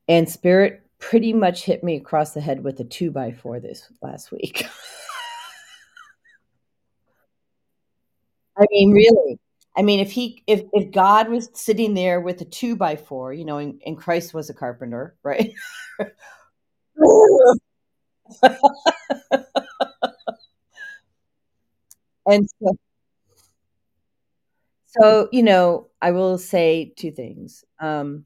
[0.07, 3.87] And spirit pretty much hit me across the head with a two by four this
[4.01, 4.65] last week.
[8.57, 9.39] I mean, really.
[9.77, 13.33] I mean, if he if if God was sitting there with a two by four,
[13.33, 15.53] you know, and, and Christ was a carpenter, right?
[22.27, 22.77] and so,
[24.85, 27.63] so you know, I will say two things.
[27.79, 28.25] Um,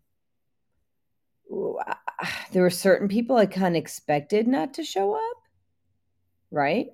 [2.52, 5.38] there were certain people I kind of expected not to show up,
[6.52, 6.88] right?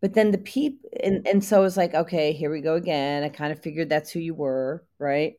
[0.00, 3.22] But then the peep and and so it's like, okay, here we go again.
[3.24, 5.34] I kind of figured that's who you were, right?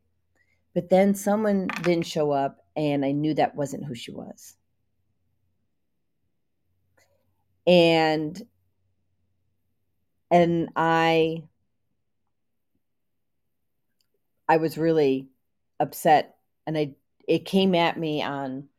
[0.73, 4.55] But then someone didn't show up and I knew that wasn't who she was.
[7.65, 8.41] And
[10.31, 11.43] and I
[14.47, 15.27] I was really
[15.79, 16.95] upset and I
[17.27, 18.69] it came at me on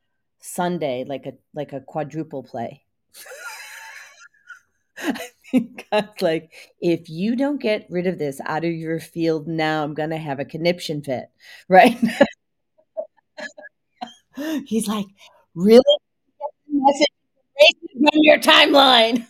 [0.41, 2.85] Sunday like a like a quadruple play.
[4.99, 9.47] I think God's like, if you don't get rid of this out of your field
[9.47, 11.31] now, I'm gonna have a conniption fit,
[11.69, 11.97] right?
[14.67, 15.07] He's like,
[15.55, 15.83] really?
[16.71, 17.09] Message
[17.93, 19.27] from your timeline.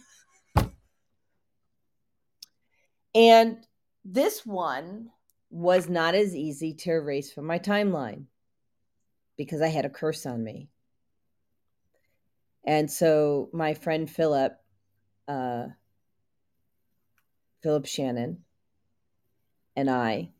[3.15, 3.67] And
[4.05, 5.11] this one
[5.51, 8.25] was not as easy to erase from my timeline
[9.37, 10.69] because I had a curse on me.
[12.65, 14.59] And so my friend Philip,
[15.27, 15.69] uh,
[17.63, 18.45] Philip Shannon,
[19.75, 20.33] and I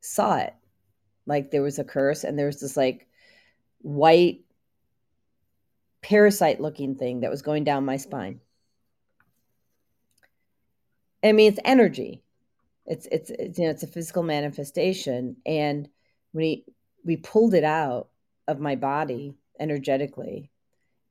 [0.00, 0.54] saw it.
[1.26, 3.08] Like there was a curse, and there was this like
[3.78, 4.44] white
[6.02, 8.40] parasite looking thing that was going down my spine.
[11.24, 12.22] I mean, it's energy.
[12.86, 15.88] It's, it's it's you know it's a physical manifestation, and
[16.36, 16.64] he,
[17.04, 18.08] we pulled it out
[18.48, 20.50] of my body energetically,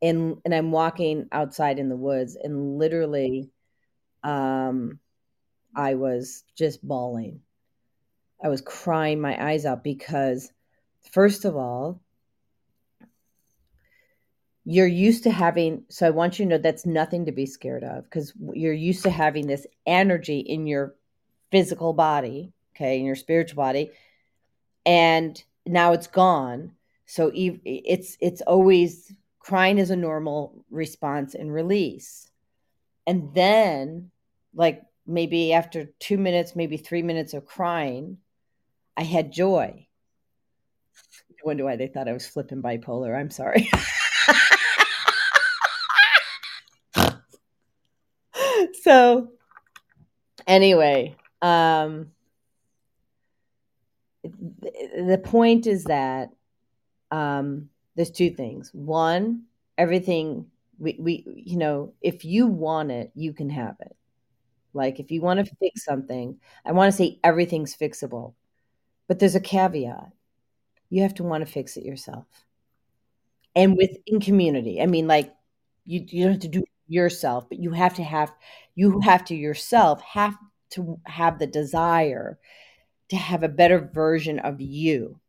[0.02, 3.50] and and I'm walking outside in the woods and literally
[4.24, 5.00] um
[5.76, 7.42] I was just bawling.
[8.44, 10.52] I was crying my eyes out because
[11.12, 12.02] first of all
[14.66, 17.84] you're used to having so I want you to know that's nothing to be scared
[17.84, 20.96] of because you're used to having this energy in your
[21.52, 23.92] physical body, okay, in your spiritual body
[24.86, 26.74] and now it's gone.
[27.06, 32.30] So it's it's always crying is a normal response and release.
[33.06, 34.12] And then
[34.54, 38.18] like maybe after 2 minutes, maybe 3 minutes of crying,
[38.96, 39.88] I had joy.
[40.96, 43.18] I wonder why they thought I was flipping bipolar.
[43.18, 43.70] I'm sorry.
[48.92, 49.30] so
[50.48, 52.12] anyway, um
[54.24, 56.30] the point is that
[57.12, 58.72] um, there's two things.
[58.74, 59.44] One,
[59.78, 60.48] everything
[60.80, 63.96] we, we you know, if you want it, you can have it.
[64.74, 68.34] Like if you want to fix something, I want to say everything's fixable,
[69.08, 70.12] but there's a caveat.
[70.90, 72.26] You have to want to fix it yourself,
[73.56, 74.82] and within community.
[74.82, 75.34] I mean, like
[75.86, 78.32] you you don't have to do yourself, but you have to have
[78.76, 80.38] you have to yourself have
[80.72, 82.40] to have the desire
[83.10, 85.20] to have a better version of you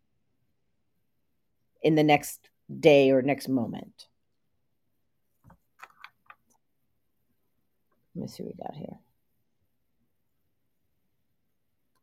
[1.82, 2.48] in the next
[2.80, 4.06] day or next moment.
[8.14, 8.98] Let me see what we got here.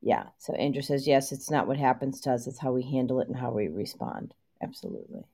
[0.01, 0.23] Yeah.
[0.37, 3.27] So Andrew says, yes, it's not what happens to us, it's how we handle it
[3.27, 4.33] and how we respond.
[4.61, 5.25] Absolutely.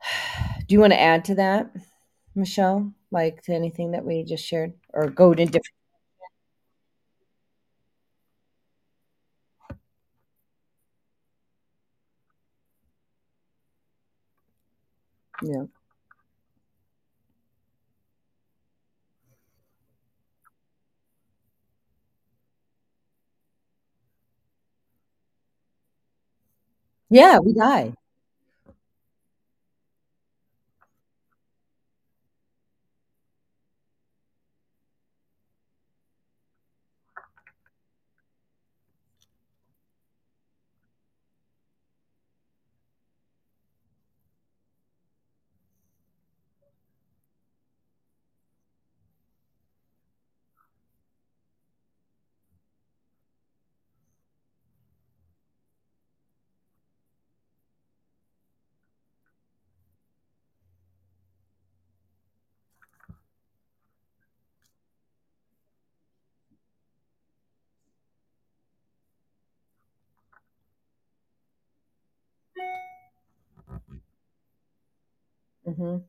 [0.66, 1.70] Do you want to add to that,
[2.38, 2.92] Michelle?
[3.10, 4.74] Like to anything that we just shared?
[4.94, 5.74] Or go to different
[15.42, 15.64] Yeah.
[27.10, 27.94] Yeah, we die.
[75.78, 76.08] Mhm.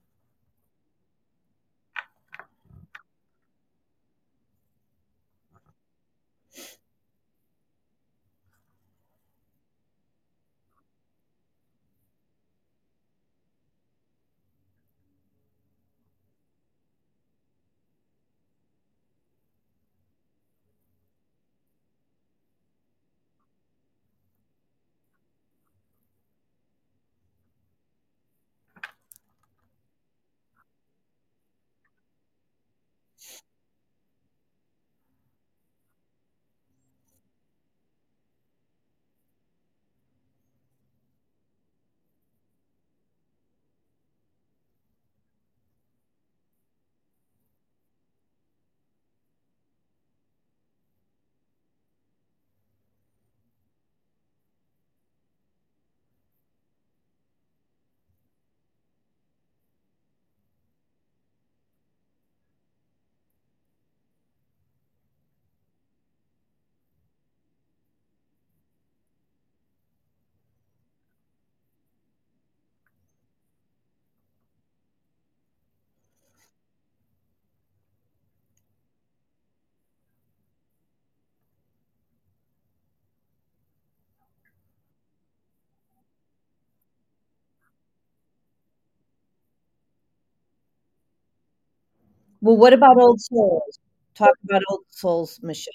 [92.41, 93.79] Well, what about old souls?
[94.15, 95.73] Talk about old souls, Michelle.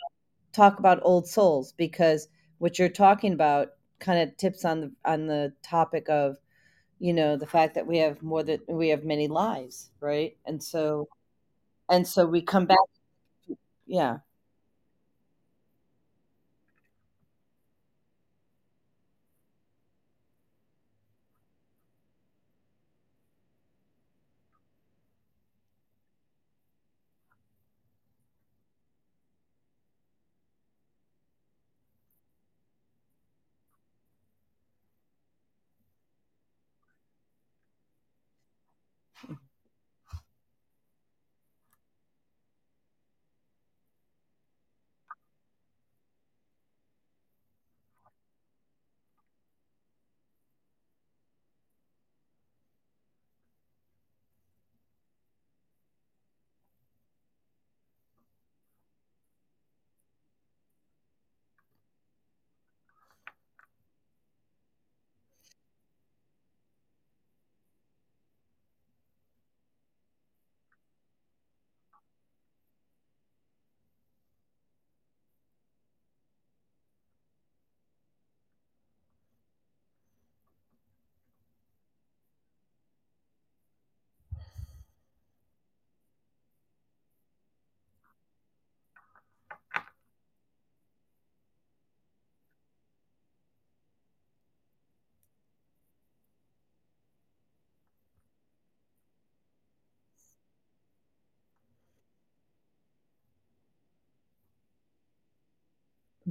[0.53, 5.27] Talk about old souls because what you're talking about kind of tips on the on
[5.27, 6.37] the topic of,
[7.01, 10.37] you know, the fact that we have more than we have many lives, right?
[10.47, 11.09] And so
[11.91, 12.79] and so we come back
[13.87, 14.19] yeah.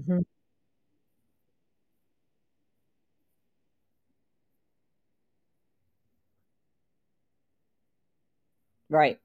[0.05, 0.23] Mhm.
[8.89, 9.19] Right.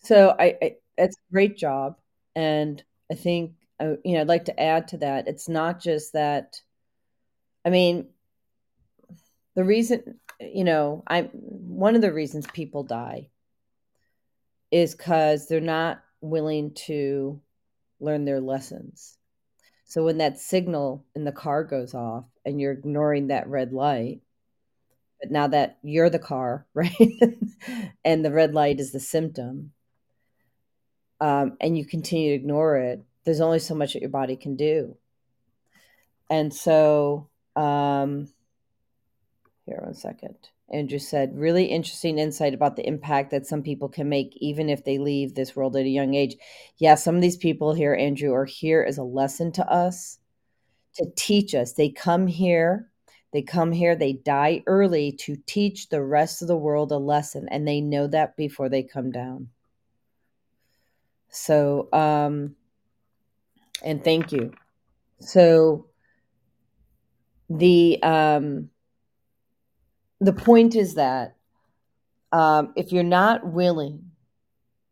[0.00, 1.96] So I, I it's a great job,
[2.36, 5.28] and I think you know I'd like to add to that.
[5.28, 6.60] It's not just that.
[7.64, 8.08] I mean,
[9.54, 13.28] the reason you know I one of the reasons people die
[14.70, 17.40] is because they're not willing to
[18.00, 19.16] learn their lessons.
[19.84, 24.22] So when that signal in the car goes off and you're ignoring that red light,
[25.20, 26.92] but now that you're the car, right?
[28.04, 29.72] and the red light is the symptom,
[31.20, 34.56] um, and you continue to ignore it, there's only so much that your body can
[34.56, 34.96] do.
[36.30, 38.28] And so, um,
[39.66, 40.36] here, one second.
[40.72, 44.84] Andrew said, really interesting insight about the impact that some people can make even if
[44.84, 46.36] they leave this world at a young age.
[46.78, 50.18] Yeah, some of these people here, Andrew, are here as a lesson to us,
[50.94, 51.74] to teach us.
[51.74, 52.90] They come here,
[53.32, 57.46] they come here, they die early to teach the rest of the world a lesson,
[57.50, 59.48] and they know that before they come down.
[61.28, 62.56] So, um,
[63.84, 64.52] and thank you.
[65.20, 65.86] So,
[67.48, 68.70] the um,
[70.20, 71.36] the point is that
[72.32, 74.10] um, if you're not willing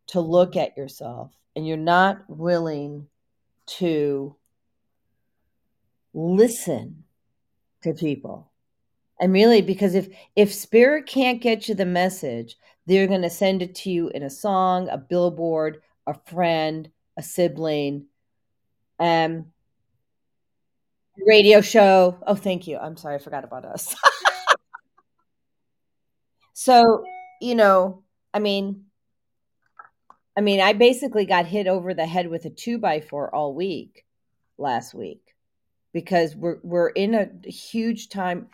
[0.09, 3.09] to look at yourself and you're not willing
[3.67, 4.37] to
[6.15, 7.05] listen
[7.83, 8.51] to people
[9.19, 13.63] and really because if if spirit can't get you the message they're going to send
[13.63, 18.05] it to you in a song a billboard a friend a sibling
[19.03, 19.47] um
[21.27, 22.19] radio show.
[22.27, 22.79] Oh thank you.
[22.79, 23.17] I'm sorry.
[23.17, 23.95] I forgot about us.
[26.55, 27.03] So
[27.41, 28.85] you know i mean
[30.37, 33.53] i mean i basically got hit over the head with a two by four all
[33.53, 34.05] week
[34.59, 35.33] last week
[35.93, 38.49] because we're we're in a huge time.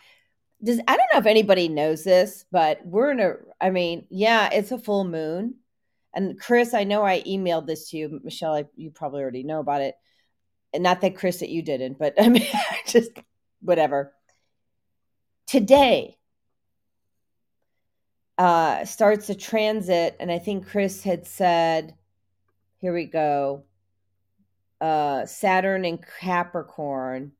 [0.62, 4.48] Does I don't know if anybody knows this, but we're in a I mean, yeah,
[4.52, 5.54] it's a full moon.
[6.14, 9.60] And Chris, I know I emailed this to you, Michelle, I, you probably already know
[9.60, 9.94] about it.
[10.74, 12.46] And not that Chris that you didn't, but I mean
[12.86, 13.10] just
[13.60, 14.12] whatever.
[15.46, 16.16] Today
[18.36, 21.94] uh starts a transit and I think Chris had said
[22.78, 23.64] here we go.
[24.80, 27.32] Uh Saturn and Capricorn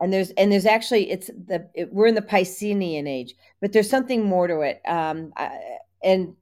[0.00, 3.90] and there's and there's actually it's the it, we're in the Piscean age, but there's
[3.90, 4.80] something more to it.
[4.88, 5.58] Um, I,
[6.02, 6.34] and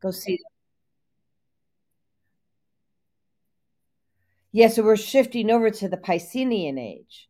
[0.00, 0.38] go see.
[4.54, 7.28] Yeah, so we're shifting over to the Piscean age,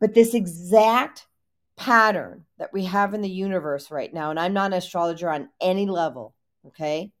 [0.00, 1.28] but this exact
[1.76, 5.48] pattern that we have in the universe right now, and I'm not an astrologer on
[5.60, 6.34] any level,
[6.66, 7.12] okay,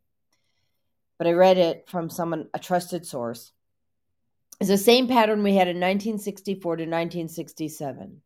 [1.16, 3.52] but I read it from someone a trusted source
[4.58, 8.20] is the same pattern we had in 1964 to 1967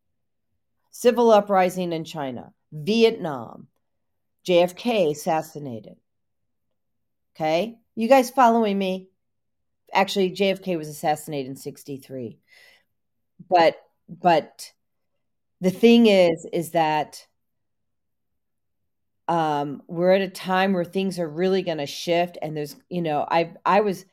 [0.90, 3.66] civil uprising in China, Vietnam,
[4.48, 5.96] JFK assassinated.
[7.36, 7.76] Okay?
[7.94, 9.10] You guys following me?
[9.92, 12.38] Actually, JFK was assassinated in 63.
[13.48, 13.76] But
[14.08, 14.72] but
[15.60, 17.26] the thing is is that
[19.28, 23.00] um, we're at a time where things are really going to shift and there's you
[23.00, 24.04] know i i was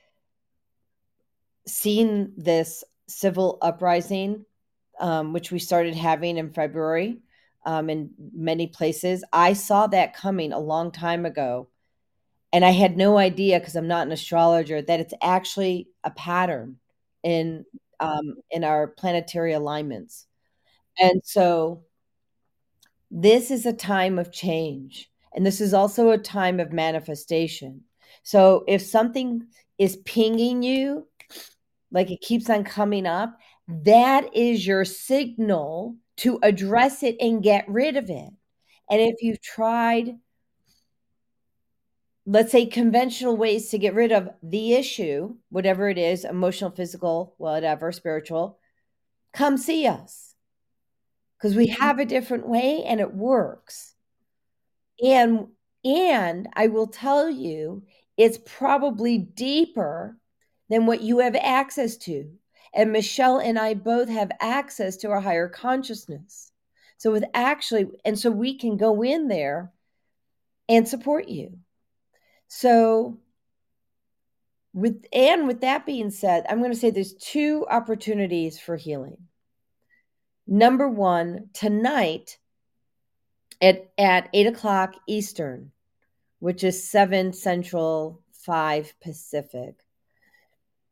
[1.69, 4.45] seen this civil uprising,
[4.99, 7.19] um, which we started having in February,
[7.65, 9.23] um, in many places.
[9.31, 11.69] I saw that coming a long time ago.
[12.51, 16.77] And I had no idea because I'm not an astrologer that it's actually a pattern
[17.23, 17.65] in
[17.99, 20.25] um, in our planetary alignments.
[20.99, 21.83] And so
[23.11, 25.09] this is a time of change.
[25.33, 27.83] And this is also a time of manifestation.
[28.23, 29.47] So if something
[29.77, 31.07] is pinging you,
[31.91, 33.37] like it keeps on coming up,
[33.67, 38.29] that is your signal to address it and get rid of it.
[38.89, 40.17] And if you've tried,
[42.31, 47.33] let's say, conventional ways to get rid of the issue, whatever it is emotional, physical,
[47.37, 48.59] whatever, spiritual
[49.33, 50.35] come see us
[51.37, 51.81] because we mm-hmm.
[51.81, 53.93] have a different way and it works.
[55.03, 55.47] And
[55.85, 57.83] and I will tell you,
[58.17, 60.17] it's probably deeper
[60.69, 62.29] than what you have access to.
[62.73, 66.51] And Michelle and I both have access to our higher consciousness.
[66.97, 69.71] So, with actually, and so we can go in there
[70.67, 71.57] and support you.
[72.49, 73.17] So,
[74.73, 79.17] with and with that being said, I'm going to say there's two opportunities for healing.
[80.45, 82.37] Number one, tonight
[83.61, 85.71] at at eight o'clock Eastern,
[86.39, 89.75] which is seven Central, five Pacific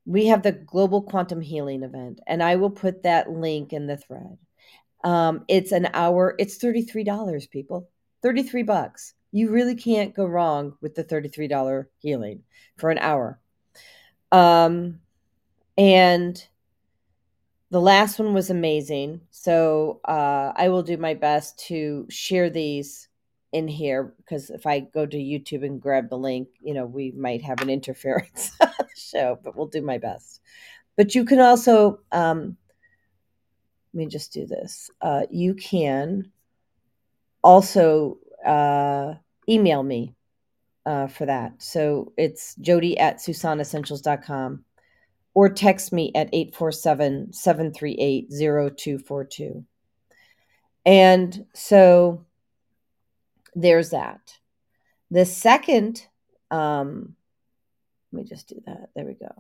[0.08, 3.98] we have the global quantum healing event and i will put that link in the
[3.98, 4.38] thread.
[5.04, 7.90] Um, it's an hour it's $33 people.
[8.24, 12.44] 33 bucks you really can't go wrong with the $33 healing
[12.78, 13.40] for an hour
[14.32, 15.00] um,
[15.78, 16.48] and
[17.70, 23.08] the last one was amazing so uh, i will do my best to share these
[23.54, 27.12] in here because if I go to YouTube and grab the link, you know, we
[27.12, 28.52] might have an interference
[28.96, 30.42] show, but we'll do my best.
[30.96, 32.58] But you can also, um,
[33.94, 34.90] let me just do this.
[35.02, 36.32] Uh, you can
[37.44, 39.14] also uh,
[39.50, 40.16] email me
[40.86, 41.54] uh, for that.
[41.62, 44.64] So it's jody at susanessentials.com
[45.34, 49.66] or text me at 847 738 0242.
[50.86, 52.26] And so
[53.54, 54.34] there's that.
[55.12, 56.06] The second,
[56.50, 57.16] um,
[58.12, 58.90] let me just do that.
[58.96, 59.32] There we go.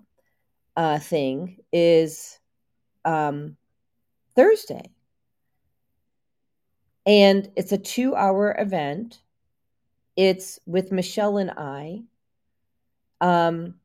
[0.75, 2.37] Uh, thing is
[3.05, 3.57] um,
[4.35, 4.91] Thursday.
[7.05, 9.19] And it's a two hour event.
[10.17, 12.01] It's with Michelle and I,
[13.21, 13.75] um,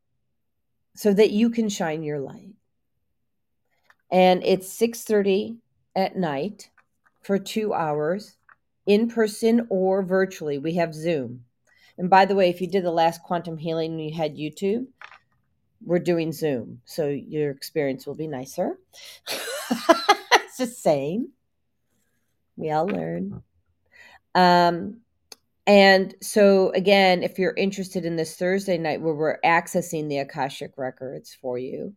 [0.96, 2.54] so that you can shine your light.
[4.10, 5.58] And it's 6:30
[5.94, 6.70] at night
[7.22, 8.36] for two hours
[8.86, 10.58] in person or virtually.
[10.58, 11.44] We have Zoom.
[11.98, 14.86] And by the way, if you did the last quantum healing and you had YouTube,
[15.84, 16.80] we're doing Zoom.
[16.84, 18.78] So your experience will be nicer.
[19.28, 21.28] it's just saying.
[22.56, 23.42] We all learn.
[24.34, 25.01] Um,
[25.66, 30.72] and so, again, if you're interested in this Thursday night where we're accessing the Akashic
[30.76, 31.94] records for you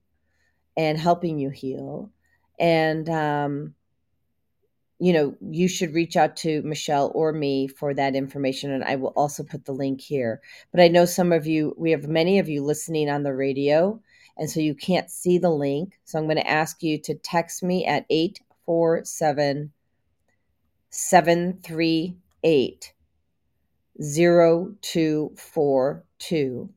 [0.78, 2.12] and helping you heal,
[2.60, 3.74] and um,
[5.00, 8.72] you know, you should reach out to Michelle or me for that information.
[8.72, 10.42] And I will also put the link here.
[10.72, 14.00] But I know some of you, we have many of you listening on the radio.
[14.38, 16.00] And so you can't see the link.
[16.06, 19.72] So I'm going to ask you to text me at 847
[20.90, 22.94] 738
[24.02, 26.70] 0242.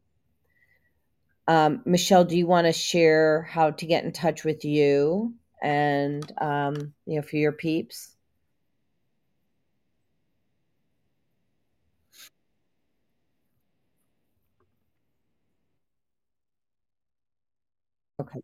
[1.46, 5.34] Um, Michelle, do you want to share how to get in touch with you?
[5.62, 8.14] and um, you know for your peeps
[18.20, 18.40] okay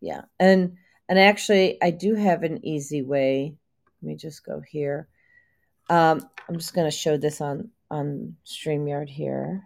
[0.00, 0.76] yeah and
[1.10, 3.54] and actually i do have an easy way.
[4.00, 5.08] Let me just go here.
[5.90, 9.64] Um, i'm just going to show this on on streamyard here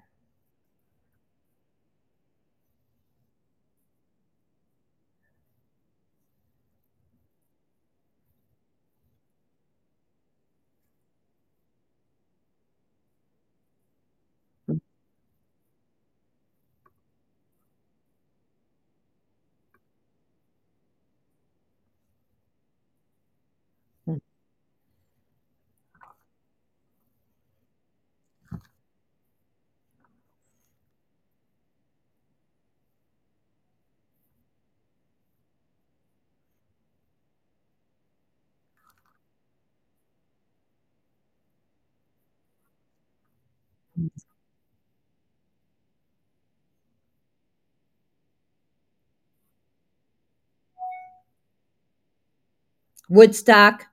[53.15, 53.87] Woodstock.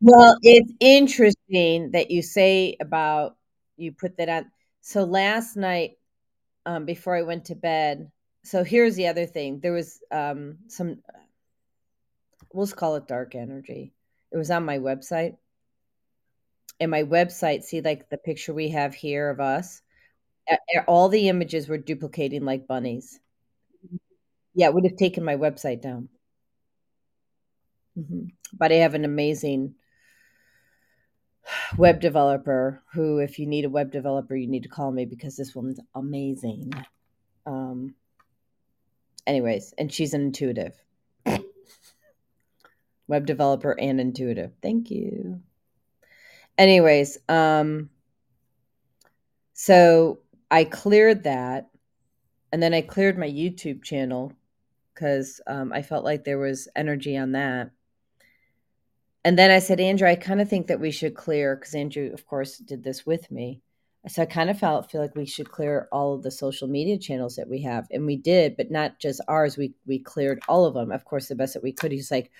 [0.00, 3.36] Well, it's interesting that you say about
[3.76, 4.50] you put that on.
[4.80, 5.98] So last night,
[6.66, 8.10] um, before I went to bed,
[8.44, 9.60] so here's the other thing.
[9.60, 10.98] There was um, some,
[12.52, 13.92] we'll just call it dark energy.
[14.32, 15.36] It was on my website.
[16.80, 19.80] And my website, see like the picture we have here of us,
[20.88, 23.20] all the images were duplicating like bunnies.
[24.52, 26.10] Yeah, it would have taken my website down.
[27.94, 29.74] hmm But I have an amazing
[31.76, 35.36] web developer who, if you need a web developer, you need to call me because
[35.36, 36.72] this woman's amazing.
[37.46, 37.94] Um,
[39.26, 40.74] anyways, and she's an intuitive
[43.08, 44.52] web developer and intuitive.
[44.62, 45.40] Thank you.
[46.56, 47.88] Anyways, um,
[49.54, 50.20] so
[50.50, 51.70] I cleared that,
[52.52, 54.32] and then I cleared my YouTube channel
[54.94, 57.70] because um, I felt like there was energy on that.
[59.28, 62.10] And then I said, Andrew, I kind of think that we should clear because Andrew,
[62.14, 63.60] of course, did this with me.
[64.06, 66.96] So I kind of felt feel like we should clear all of the social media
[66.96, 69.58] channels that we have, and we did, but not just ours.
[69.58, 71.92] We we cleared all of them, of course, the best that we could.
[71.92, 72.30] He's like,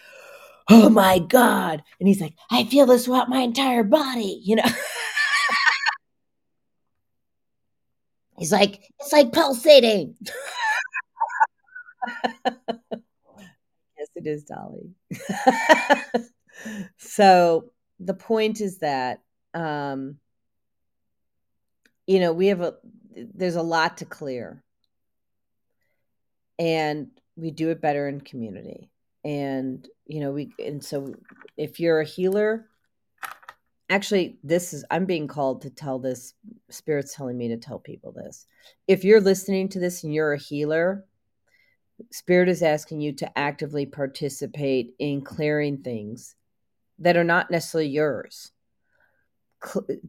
[0.70, 4.64] "Oh my god!" And he's like, "I feel this throughout my entire body," you know.
[8.38, 10.16] he's like, "It's like pulsating."
[12.46, 14.94] yes, it is, Dolly.
[16.96, 17.70] so
[18.00, 19.22] the point is that
[19.54, 20.18] um,
[22.06, 22.74] you know we have a
[23.34, 24.62] there's a lot to clear.
[26.60, 28.90] And we do it better in community.
[29.24, 31.14] And you know we and so
[31.56, 32.66] if you're a healer
[33.90, 36.34] actually this is i'm being called to tell this
[36.68, 38.46] spirit's telling me to tell people this.
[38.86, 41.04] If you're listening to this and you're a healer
[42.10, 46.36] spirit is asking you to actively participate in clearing things
[46.98, 48.52] that are not necessarily yours.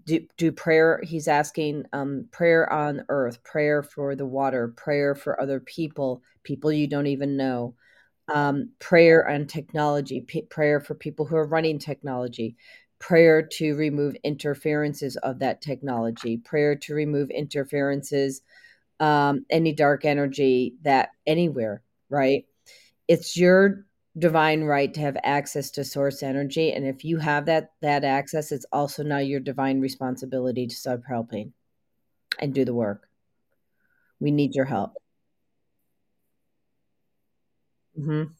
[0.06, 5.42] Do, do prayer he's asking um, prayer on earth prayer for the water prayer for
[5.42, 7.74] other people people you don't even know.
[8.32, 12.56] Um, prayer on technology p- prayer for people who are running technology
[13.00, 18.42] prayer to remove interferences of that technology prayer to remove interferences
[19.00, 22.46] um, any dark energy that anywhere right?
[23.08, 23.86] It's your
[24.20, 28.52] divine right to have access to source energy and if you have that that access
[28.52, 31.54] it's also now your divine responsibility to start helping
[32.40, 33.10] and do the work.
[34.22, 34.94] We need your help.
[37.96, 38.34] Hmm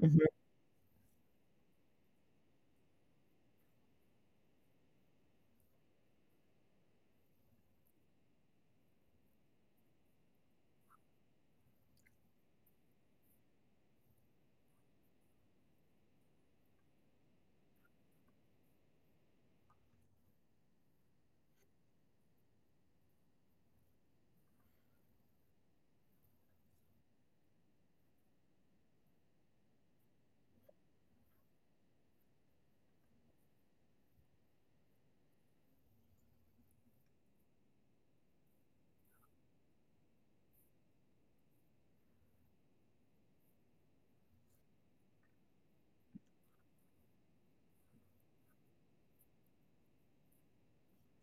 [0.00, 0.35] hmm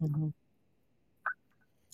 [0.03, 0.34] Mhm.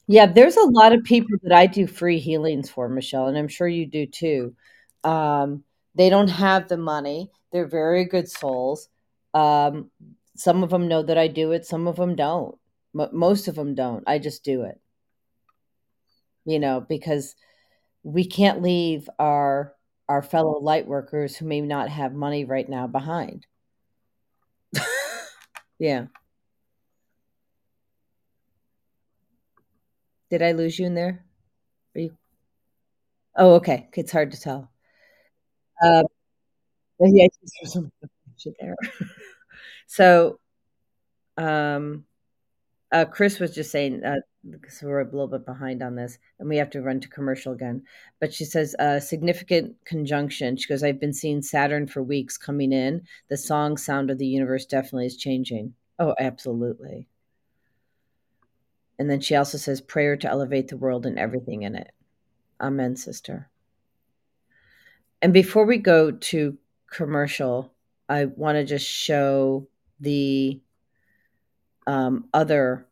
[0.07, 3.47] Yeah, there's a lot of people that I do free healings for, Michelle, and I'm
[3.47, 4.55] sure you do too.
[5.03, 5.63] Um,
[5.95, 7.29] they don't have the money.
[7.51, 8.89] They're very good souls.
[9.33, 9.91] Um,
[10.35, 12.57] some of them know that I do it, some of them don't.
[12.93, 14.03] Mo most of them don't.
[14.07, 14.79] I just do it.
[16.45, 17.35] You know, because
[18.03, 19.75] we can't leave our
[20.09, 23.47] our fellow light workers who may not have money right now behind.
[25.79, 26.07] Yeah.
[30.31, 31.23] Did I lose you in there?
[31.95, 32.17] Are you
[33.35, 33.89] Oh, okay.
[33.93, 34.69] It's hard to tell.
[35.83, 36.05] Um,
[36.99, 37.27] yeah,
[38.59, 38.75] there.
[39.87, 40.39] So,
[41.37, 42.05] um,
[42.91, 44.17] uh, Chris was just saying, uh,
[44.49, 47.53] because we're a little bit behind on this, and we have to run to commercial
[47.53, 47.83] again.
[48.21, 50.57] But she says, uh, significant conjunction.
[50.57, 53.03] She goes, I've been seeing Saturn for weeks coming in.
[53.29, 55.75] The song sound of the universe definitely is changing.
[55.99, 57.07] Oh, absolutely.
[58.99, 61.89] And then she also says, prayer to elevate the world and everything in it.
[62.61, 63.49] Amen, sister.
[65.21, 66.57] And before we go to
[66.91, 67.73] commercial,
[68.09, 69.67] I want to just show
[70.01, 70.59] the
[71.87, 72.87] um, other.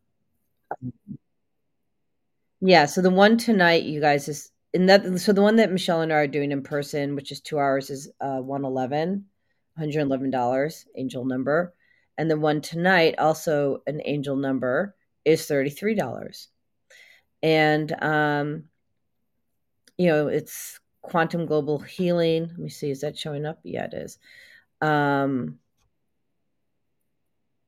[2.61, 5.19] Yeah, so the one tonight, you guys, is and that.
[5.19, 7.89] So the one that Michelle and I are doing in person, which is two hours,
[7.89, 9.25] is uh, one eleven,
[9.77, 11.73] hundred eleven dollars, angel number,
[12.17, 14.95] and the one tonight, also an angel number,
[15.27, 16.49] is thirty three dollars,
[17.43, 18.65] and um,
[19.97, 22.47] you know it's quantum global healing.
[22.49, 23.59] Let me see, is that showing up?
[23.63, 24.19] Yeah, it is.
[24.81, 25.59] Um,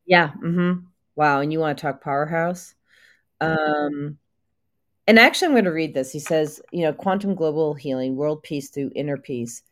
[0.06, 0.86] Yeah, mhm.
[1.16, 2.76] Wow, and you wanna talk powerhouse?
[3.42, 4.20] Um,
[5.08, 6.12] and actually, I'm gonna read this.
[6.14, 9.64] He says, you know, "Quantum global healing, world peace through inner peace."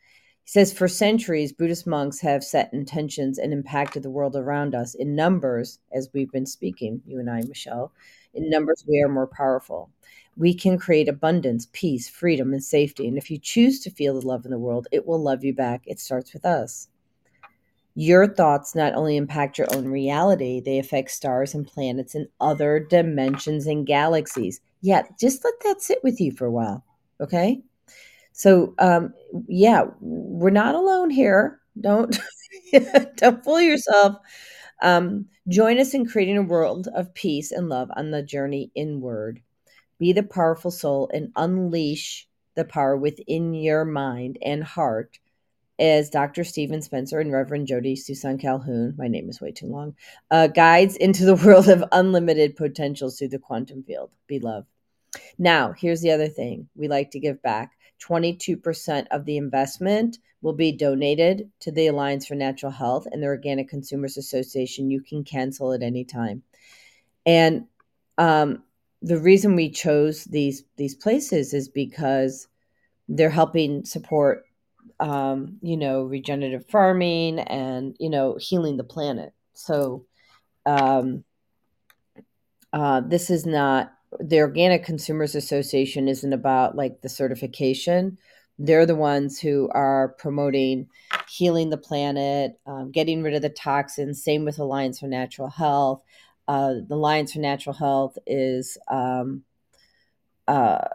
[0.47, 4.95] He says, "For centuries, Buddhist monks have set intentions and impacted the world around us.
[4.95, 7.91] In numbers, as we've been speaking, you and I, Michelle,
[8.33, 9.89] in numbers, we are more powerful.
[10.37, 14.25] We can create abundance, peace, freedom, and safety, and if you choose to feel the
[14.25, 15.81] love in the world, it will love you back.
[15.85, 16.87] It starts with us."
[17.93, 22.79] Your thoughts not only impact your own reality, they affect stars and planets in other
[22.79, 24.61] dimensions and galaxies.
[24.79, 26.85] Yeah, just let that sit with you for a while.
[27.19, 27.63] Okay.
[28.37, 29.15] So, um,
[29.47, 31.59] yeah, we're not alone here.
[31.81, 32.15] Don't
[33.15, 34.17] don't fool yourself.
[34.83, 39.41] Um, join us in creating a world of peace and love on the journey inward.
[39.97, 45.17] Be the powerful soul and unleash the power within your mind and heart
[45.79, 46.43] as Dr.
[46.43, 49.95] Stephen Spencer and Reverend Jody Susan Calhoun, my name is way too long,
[50.29, 54.11] uh, guides into the world of unlimited potentials through the quantum field.
[54.27, 54.65] Be love.
[55.39, 60.53] Now, here's the other thing we like to give back 22% of the investment will
[60.53, 64.91] be donated to the Alliance for Natural Health and the Organic Consumers Association.
[64.91, 66.43] You can cancel at any time.
[67.25, 67.65] And
[68.17, 68.63] um,
[69.01, 72.47] the reason we chose these these places is because
[73.09, 74.47] they're helping support
[74.99, 79.33] um, you know, regenerative farming and, you know, healing the planet.
[79.53, 80.05] So,
[80.65, 81.23] um,
[82.73, 88.17] uh, this is not the Organic Consumers Association isn't about like the certification.
[88.59, 90.87] They're the ones who are promoting
[91.29, 94.23] healing the planet, um, getting rid of the toxins.
[94.23, 96.01] Same with Alliance for Natural Health.
[96.47, 99.43] Uh, the Alliance for Natural Health is um,
[100.47, 100.87] uh,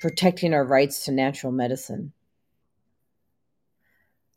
[0.00, 2.12] protecting our rights to natural medicine.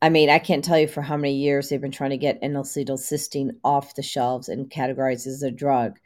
[0.02, 2.40] I mean, I can't tell you for how many years they've been trying to get
[2.42, 5.98] N-acetylcysteine off the shelves and categorized as a drug.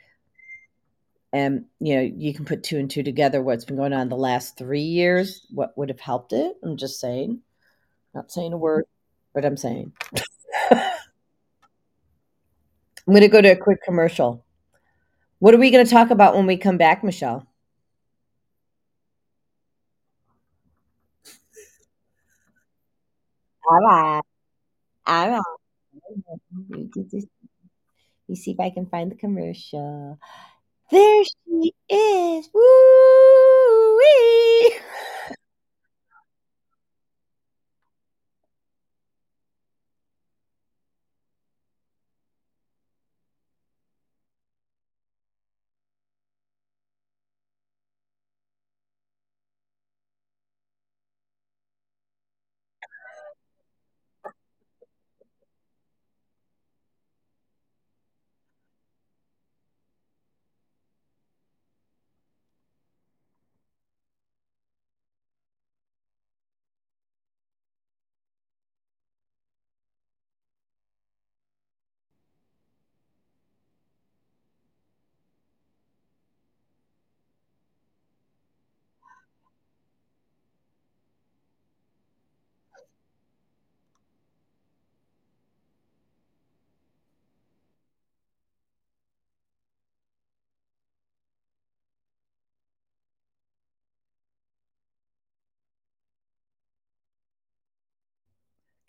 [1.37, 4.17] And, you know, you can put two and two together what's been going on the
[4.17, 6.57] last three years, what would have helped it.
[6.63, 7.41] I'm just saying.
[8.15, 8.85] Not saying a word,
[9.35, 9.93] but I'm saying.
[10.71, 10.89] I'm
[13.13, 14.43] going to go to a quick commercial.
[15.37, 17.45] What are we going to talk about when we come back, Michelle?
[23.69, 24.21] All right.
[25.05, 25.41] All right.
[26.95, 27.13] let
[28.27, 30.19] me see if I can find the commercial.
[30.91, 32.49] There she is.
[32.53, 32.63] Woo-wee.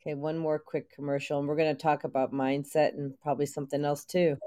[0.09, 3.85] Okay, one more quick commercial, and we're going to talk about mindset and probably something
[3.85, 4.39] else too.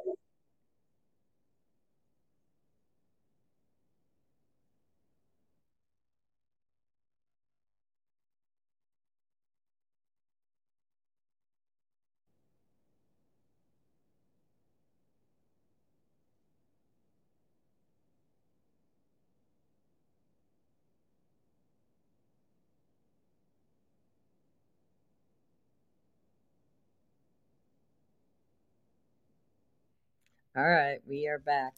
[30.53, 31.75] All right, we are back.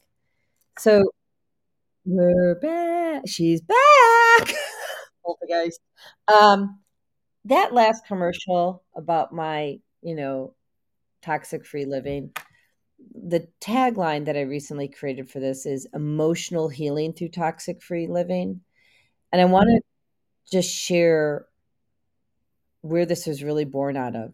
[0.79, 1.03] So
[2.05, 3.21] we're back.
[3.27, 4.55] She's back.
[5.23, 5.79] Poltergeist.
[6.27, 6.79] Um,
[7.45, 10.55] that last commercial about my, you know,
[11.21, 12.31] toxic free living.
[13.13, 18.61] The tagline that I recently created for this is emotional healing through toxic free living.
[19.31, 19.81] And I want to
[20.51, 21.45] just share
[22.81, 24.33] where this was really born out of.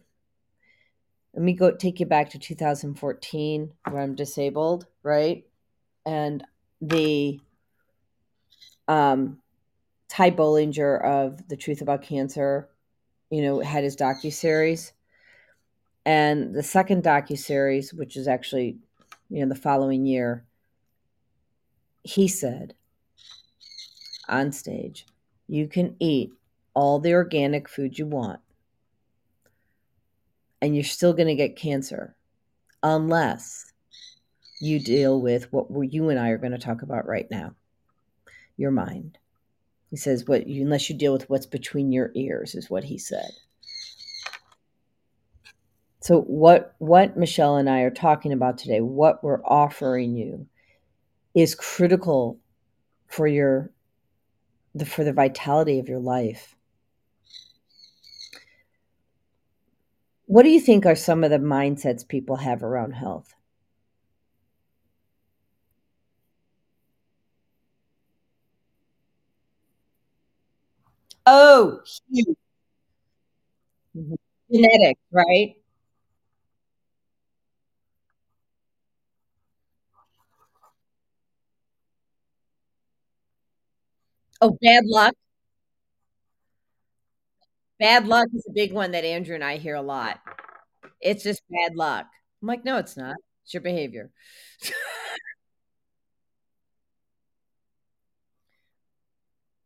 [1.34, 5.46] Let me go take you back to 2014 where I'm disabled, right?
[6.06, 6.44] And
[6.82, 7.40] the
[8.88, 9.40] um
[10.08, 12.68] Ty Bollinger of The Truth About Cancer,
[13.30, 14.92] you know, had his docu series.
[16.06, 18.80] And the second docu series, which is actually,
[19.30, 20.46] you know, the following year,
[22.02, 22.74] he said
[24.28, 25.06] on stage,
[25.48, 26.32] you can eat
[26.74, 28.40] all the organic food you want
[30.62, 32.16] and you're still going to get cancer
[32.84, 33.72] unless
[34.60, 37.56] you deal with what you and I are going to talk about right now
[38.58, 39.18] your mind.
[39.90, 43.32] He says, "What unless you deal with what's between your ears," is what he said.
[46.02, 50.48] So what what Michelle and I are talking about today, what we're offering you,
[51.34, 52.40] is critical
[53.08, 53.72] for your
[54.76, 56.56] the for the vitality of your life.
[60.30, 63.36] What do you think are some of the mindsets people have around health?
[71.26, 72.36] Oh, huge.
[73.96, 74.16] Mhm.
[74.52, 75.56] Genetics, right?
[84.42, 85.16] Oh, bad luck?
[87.80, 90.20] Bad luck is a big one that Andrew and I hear a lot.
[91.02, 92.08] It's just bad luck.
[92.42, 93.16] I'm like, "No, it's not.
[93.46, 94.12] It's your behavior."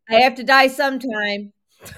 [0.08, 1.52] I have to die sometime.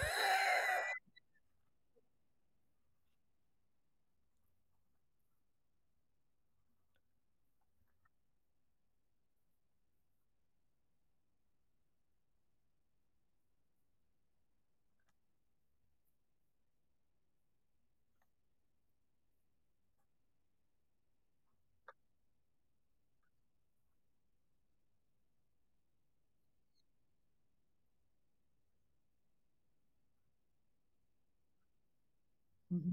[32.77, 32.93] Mhm.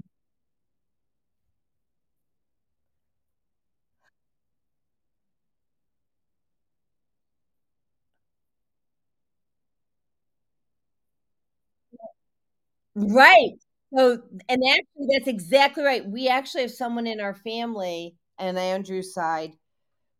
[12.94, 13.52] Right.
[13.96, 16.04] So and actually, that's exactly right.
[16.06, 19.52] We actually have someone in our family, on Andrew's side,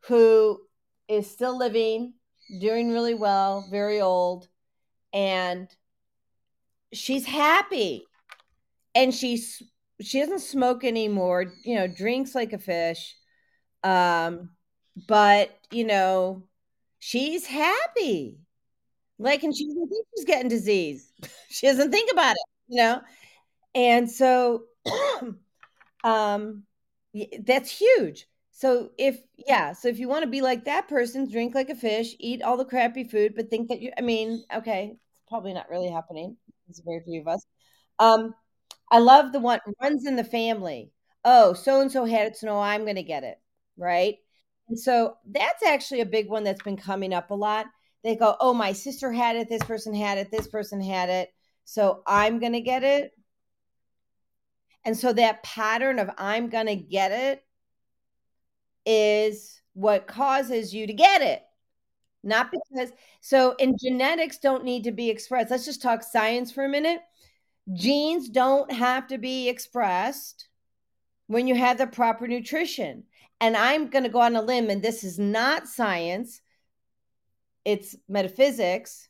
[0.07, 0.61] who
[1.09, 2.15] is still living,
[2.61, 4.49] doing really well, very old,
[5.12, 5.69] and
[6.93, 8.05] she's happy.
[8.95, 9.62] And she's
[10.01, 13.15] she doesn't smoke anymore, you know, drinks like a fish.
[13.85, 14.51] Um,
[15.09, 16.45] but, you know,
[17.01, 18.39] she's happy.
[19.19, 21.12] Like, and she doesn't think she's getting disease.
[21.51, 23.03] she doesn't think about it, you know?
[23.75, 24.65] And so,
[26.05, 26.65] um,
[27.41, 28.27] that's huge.
[28.51, 31.75] So if yeah, so if you want to be like that person, drink like a
[31.75, 35.53] fish, eat all the crappy food, but think that you I mean, okay, it's probably
[35.53, 36.37] not really happening.
[36.69, 37.45] It's very few of us.
[37.99, 38.35] Um,
[38.95, 40.91] I love the one runs in the family.
[41.25, 43.39] Oh, so and so had it, so I'm going to get it,
[43.77, 44.16] right?
[44.69, 47.66] And so that's actually a big one that's been coming up a lot.
[48.03, 51.31] They go, "Oh, my sister had it, this person had it, this person had it,
[51.65, 53.12] so I'm going to get it."
[54.85, 57.45] And so that pattern of I'm going to get it
[58.87, 61.43] is what causes you to get it.
[62.25, 62.91] Not because
[63.21, 65.51] so in genetics don't need to be expressed.
[65.51, 67.01] Let's just talk science for a minute.
[67.73, 70.49] Genes don't have to be expressed
[71.27, 73.05] when you have the proper nutrition.
[73.41, 76.41] And I'm going to go on a limb, and this is not science,
[77.65, 79.09] it's metaphysics.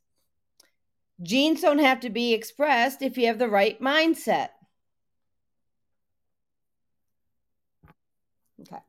[1.23, 4.49] Genes don't have to be expressed if you have the right mindset.
[8.61, 8.81] Okay.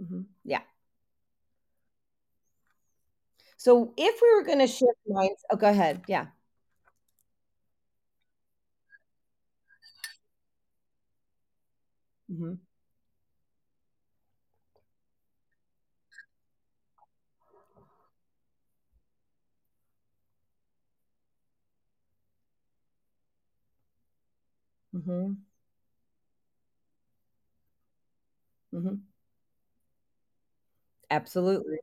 [0.00, 0.22] Mm-hmm.
[0.44, 0.60] Yeah.
[3.56, 6.02] So if we were going to shift minds, oh, go ahead.
[6.06, 6.26] Yeah.
[12.28, 12.58] Hmm
[24.92, 25.38] hmm
[28.72, 29.08] hmm
[31.10, 31.78] Absolutely.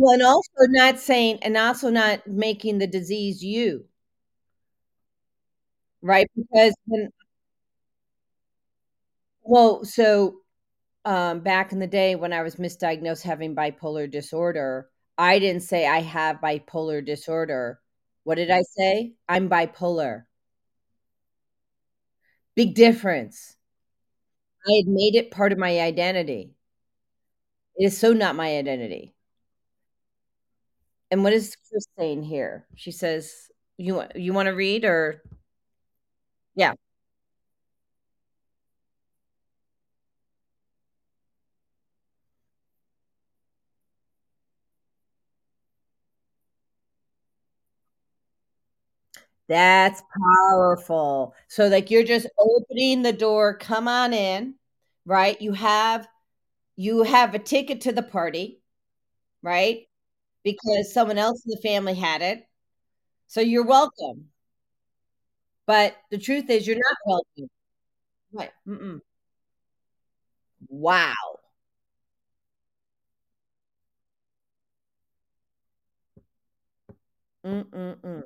[0.00, 3.86] Well, and also not saying, and also not making the disease you,
[6.02, 6.26] right?
[6.36, 7.10] Because when,
[9.42, 10.36] well, so
[11.04, 15.86] um, back in the day when I was misdiagnosed having bipolar disorder, I didn't say
[15.86, 17.80] I have bipolar disorder.
[18.24, 19.14] What did I say?
[19.28, 20.24] I'm bipolar.
[22.54, 23.56] Big difference.
[24.66, 26.54] I had made it part of my identity.
[27.74, 29.12] It is so not my identity.
[31.10, 32.66] And what is Chris saying here?
[32.76, 35.22] She says, "You want you want to read or
[36.54, 36.74] yeah,
[49.48, 50.02] that's
[50.48, 54.54] powerful." So like you're just opening the door, come on in,
[55.06, 55.40] right?
[55.40, 56.06] You have
[56.76, 58.60] you have a ticket to the party,
[59.42, 59.88] right?
[60.44, 62.44] Because someone else in the family had it.
[63.28, 64.30] So you're welcome.
[65.66, 67.50] But the truth is you're not welcome.
[68.32, 68.50] Right.
[68.68, 69.00] Mm-mm.
[70.68, 71.14] Wow.
[77.44, 78.22] Mm-mm-mm.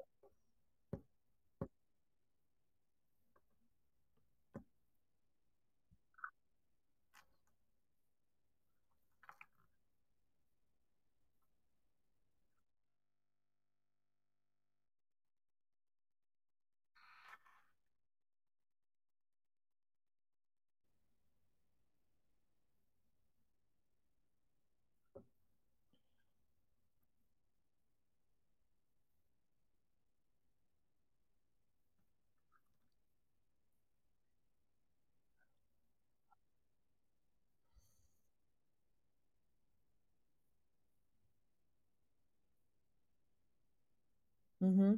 [44.64, 44.94] Mm-hmm.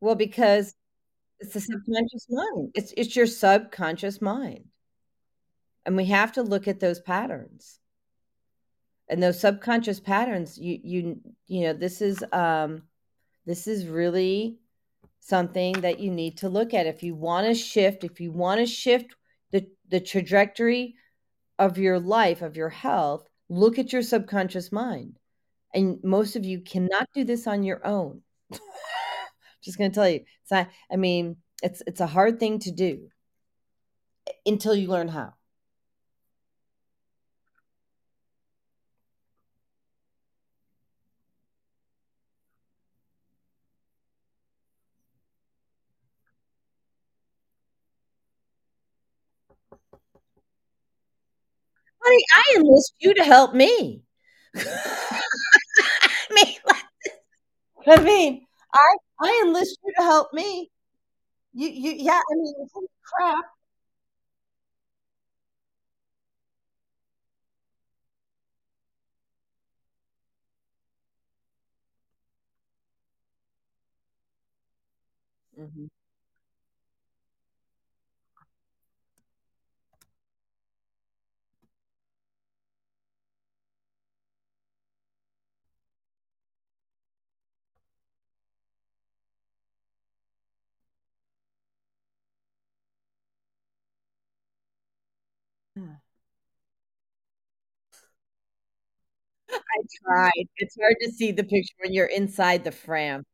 [0.00, 0.74] Well, because
[1.40, 2.72] it's the subconscious mind.
[2.74, 4.66] It's it's your subconscious mind.
[5.86, 7.78] And we have to look at those patterns.
[9.08, 12.82] And those subconscious patterns, you you you know, this is um
[13.46, 14.58] this is really
[15.20, 16.86] something that you need to look at.
[16.86, 19.14] If you want to shift, if you want to shift
[19.52, 20.96] the the trajectory
[21.58, 25.18] of your life, of your health, look at your subconscious mind.
[25.74, 28.22] And most of you cannot do this on your own.
[29.62, 30.24] Just going to tell you.
[30.42, 33.08] It's not I mean, it's it's a hard thing to do
[34.46, 35.34] until you learn how.
[52.00, 54.02] Honey, I enlist you to help me.
[57.86, 60.70] I mean, I I enlist you to help me.
[61.54, 63.44] You you yeah, I mean, holy crap.
[75.56, 75.88] Mhm.
[99.72, 100.46] I tried.
[100.58, 103.24] It's hard to see the picture when you're inside the fram.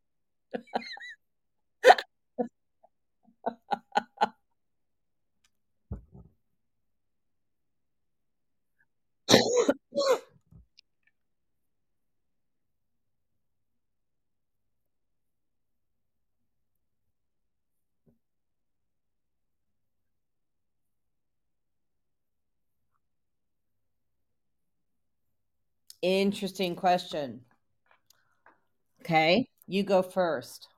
[26.03, 27.41] Interesting question.
[29.01, 30.69] Okay, you go first.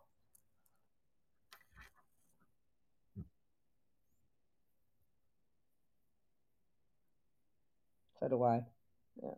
[8.21, 8.65] So do I.
[9.23, 9.31] Yeah.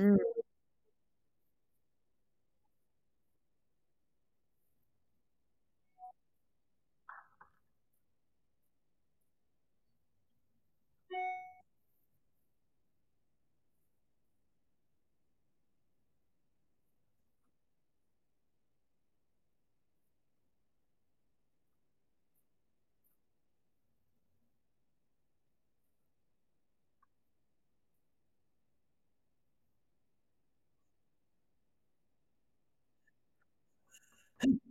[0.00, 0.29] Mm.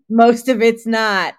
[0.10, 1.36] Most of it's not.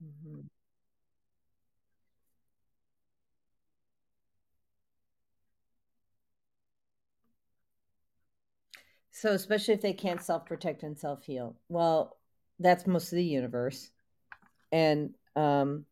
[0.00, 0.48] Mhm.
[9.20, 11.54] So, especially if they can't self protect and self heal.
[11.68, 12.16] Well,
[12.58, 13.90] that's most of the universe.
[14.72, 15.84] And, um,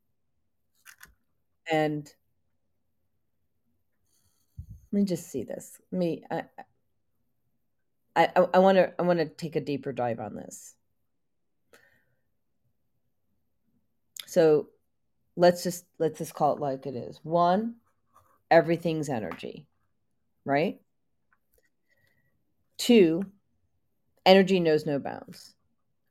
[1.70, 2.10] and
[4.90, 5.78] let me just see this.
[5.92, 6.44] Me, I,
[8.16, 10.74] I, I want to, I want to take a deeper dive on this.
[14.24, 14.68] So,
[15.36, 17.20] let's just let's just call it like it is.
[17.22, 17.74] One,
[18.50, 19.66] everything's energy,
[20.46, 20.80] right?
[22.78, 23.24] Two,
[24.24, 25.54] energy knows no bounds.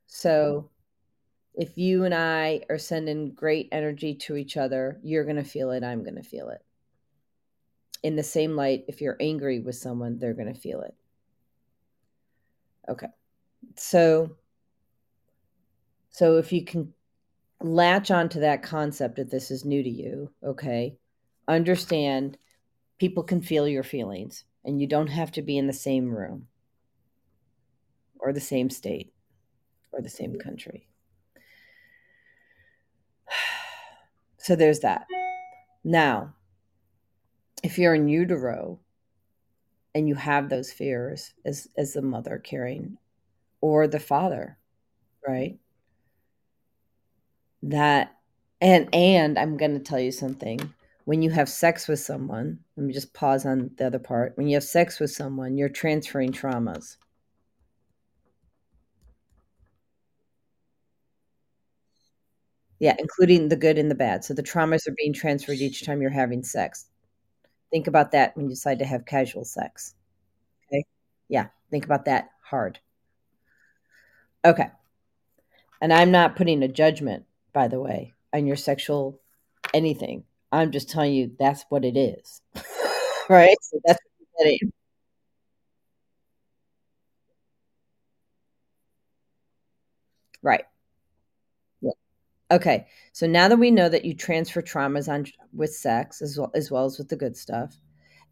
[0.06, 0.70] So,
[1.54, 5.72] if you and I are sending great energy to each other, you're going to feel
[5.72, 5.82] it.
[5.82, 6.64] I'm going to feel it.
[8.04, 10.94] In the same light, if you're angry with someone, they're going to feel it.
[12.88, 13.08] Okay.
[13.74, 14.36] So,
[16.10, 16.92] so if you can
[17.60, 20.96] latch onto that concept if this is new to you, okay,
[21.48, 22.38] understand
[22.98, 26.46] people can feel your feelings and you don't have to be in the same room
[28.20, 29.12] or the same state
[29.92, 30.88] or the same country.
[34.40, 35.04] So there's that.
[35.84, 36.32] Now,
[37.62, 38.78] if you're in utero
[39.94, 42.98] and you have those fears as as the mother carrying
[43.60, 44.56] or the father,
[45.26, 45.58] right?
[47.62, 48.16] That
[48.60, 50.72] and and I'm going to tell you something.
[51.04, 54.36] When you have sex with someone, let me just pause on the other part.
[54.36, 56.96] When you have sex with someone, you're transferring traumas.
[62.80, 64.24] Yeah, including the good and the bad.
[64.24, 66.86] So the traumas are being transferred each time you're having sex.
[67.72, 69.94] Think about that when you decide to have casual sex.
[70.68, 70.84] Okay?
[71.28, 72.80] Yeah, think about that hard.
[74.44, 74.70] Okay.
[75.80, 79.20] And I'm not putting a judgment, by the way, on your sexual
[79.74, 80.24] anything.
[80.50, 82.42] I'm just telling you that's what it is.
[83.28, 83.56] right?
[83.62, 84.72] So that's what you're getting.
[90.42, 90.64] Right.
[92.50, 92.86] Okay.
[93.12, 96.70] So now that we know that you transfer traumas on with sex as well as
[96.70, 97.76] well as with the good stuff,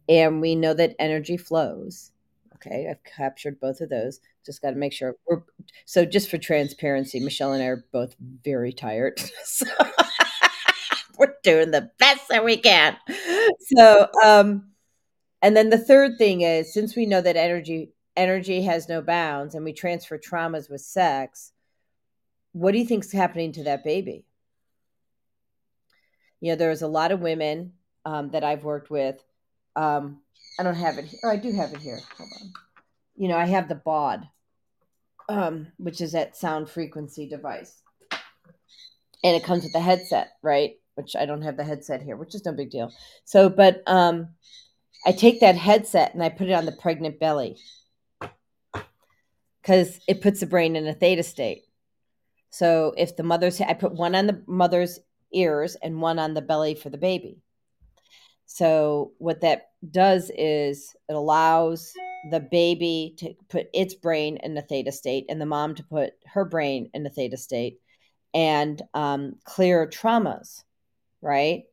[0.09, 2.11] and we know that energy flows.
[2.55, 4.19] Okay, I've captured both of those.
[4.43, 5.43] Just got to make sure we're
[5.85, 6.05] so.
[6.05, 9.21] Just for transparency, Michelle and I are both very tired.
[9.43, 9.67] So
[11.19, 12.97] we're doing the best that we can.
[13.75, 14.69] So, um,
[15.41, 19.53] and then the third thing is since we know that energy energy has no bounds,
[19.55, 21.53] and we transfer traumas with sex,
[22.57, 24.25] what do you think's happening to that baby?
[26.41, 27.73] You know, there's a lot of women
[28.05, 29.23] um, that I've worked with.
[29.75, 30.21] Um,
[30.59, 31.19] I don't have it here.
[31.23, 31.99] Oh, I do have it here.
[32.17, 32.51] Hold on.
[33.15, 34.27] You know, I have the BOD,
[35.29, 37.81] um, which is that sound frequency device.
[39.23, 40.75] And it comes with the headset, right?
[40.95, 42.91] Which I don't have the headset here, which is no big deal.
[43.23, 44.29] So, but um,
[45.05, 47.57] I take that headset and I put it on the pregnant belly
[49.61, 51.66] because it puts the brain in a theta state.
[52.49, 54.99] So if the mother's, I put one on the mother's
[55.33, 57.41] ears and one on the belly for the baby.
[58.45, 61.91] So what that does is it allows
[62.31, 66.13] the baby to put its brain in the theta state and the mom to put
[66.25, 67.79] her brain in the theta state
[68.33, 70.63] and um, clear traumas
[71.21, 71.63] right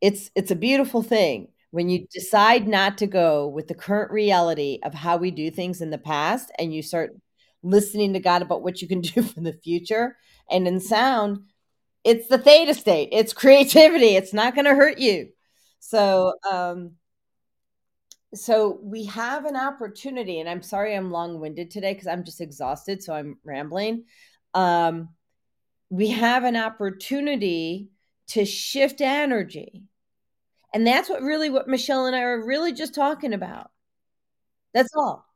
[0.00, 4.78] it's it's a beautiful thing when you decide not to go with the current reality
[4.82, 7.14] of how we do things in the past and you start
[7.62, 10.16] listening to god about what you can do for the future.
[10.50, 11.40] And in sound
[12.04, 13.10] it's the theta state.
[13.12, 14.16] It's creativity.
[14.16, 15.28] It's not going to hurt you.
[15.80, 16.92] So um
[18.34, 23.02] so we have an opportunity and i'm sorry i'm long-winded today because i'm just exhausted
[23.02, 24.04] so i'm rambling.
[24.54, 25.10] Um
[25.88, 27.90] we have an opportunity
[28.28, 29.82] to shift energy.
[30.72, 33.70] And that's what really what michelle and i are really just talking about.
[34.74, 35.29] That's all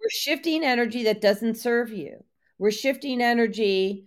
[0.00, 2.22] we're shifting energy that doesn't serve you
[2.58, 4.06] we're shifting energy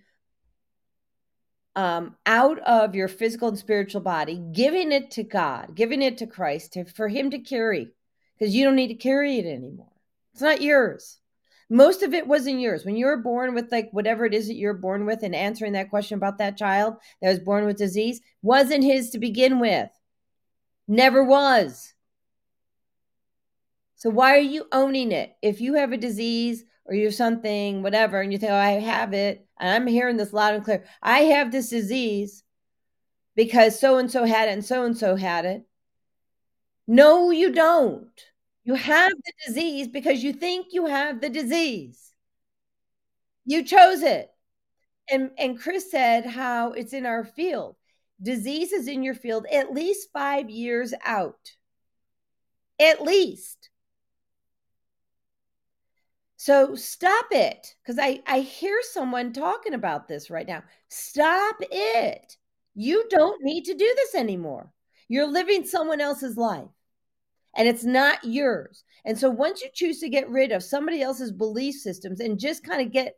[1.75, 6.27] um, out of your physical and spiritual body, giving it to God, giving it to
[6.27, 7.89] Christ to, for Him to carry,
[8.37, 9.91] because you don't need to carry it anymore.
[10.33, 11.19] It's not yours.
[11.69, 12.83] Most of it wasn't yours.
[12.83, 15.73] When you were born with like whatever it is that you're born with, and answering
[15.73, 19.89] that question about that child that was born with disease wasn't his to begin with.
[20.87, 21.93] Never was.
[23.99, 25.35] So why are you owning it?
[25.41, 28.71] If you have a disease or you have something, whatever, and you think, oh, I
[28.71, 30.85] have it, and I'm hearing this loud and clear.
[31.03, 32.43] I have this disease
[33.35, 35.63] because so and so had it and so and so had it.
[36.87, 38.09] No, you don't.
[38.63, 42.13] You have the disease because you think you have the disease.
[43.45, 44.29] You chose it.
[45.11, 47.75] And and Chris said how it's in our field.
[48.21, 51.51] Disease is in your field at least 5 years out.
[52.79, 53.69] At least.
[56.39, 57.75] So stop it.
[57.83, 60.63] Because I, I hear someone talking about this right now.
[60.87, 62.37] Stop it.
[62.75, 64.71] You don't need to do this anymore.
[65.09, 66.69] You're living someone else's life
[67.57, 68.85] and it's not yours.
[69.03, 72.63] And so once you choose to get rid of somebody else's belief systems and just
[72.63, 73.15] kind of get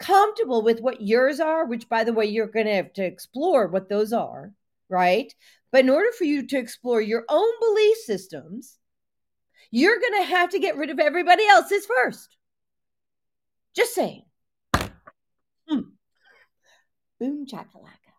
[0.00, 3.68] comfortable with what yours are, which by the way, you're going to have to explore
[3.68, 4.52] what those are,
[4.88, 5.32] right?
[5.70, 8.78] But in order for you to explore your own belief systems,
[9.70, 12.37] you're going to have to get rid of everybody else's first.
[13.78, 14.24] Just saying.
[15.68, 15.80] Hmm.
[17.20, 18.12] Boom chakalaka.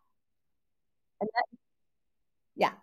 [1.22, 1.46] And that,
[2.56, 2.74] yeah.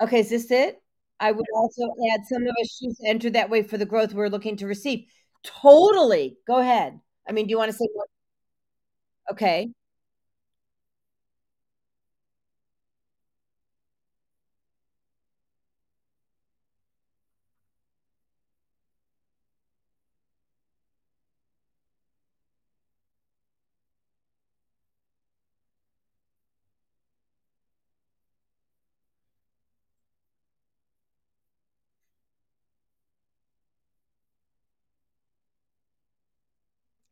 [0.00, 0.82] Okay, is this it?
[1.20, 1.82] I would also
[2.12, 4.66] add some of us choose to enter that way for the growth we're looking to
[4.66, 5.04] receive.
[5.44, 6.38] Totally.
[6.46, 6.98] Go ahead.
[7.28, 8.06] I mean, do you want to say more?
[9.30, 9.72] Okay.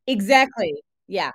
[0.07, 0.75] Exactly.
[1.07, 1.33] Yeah.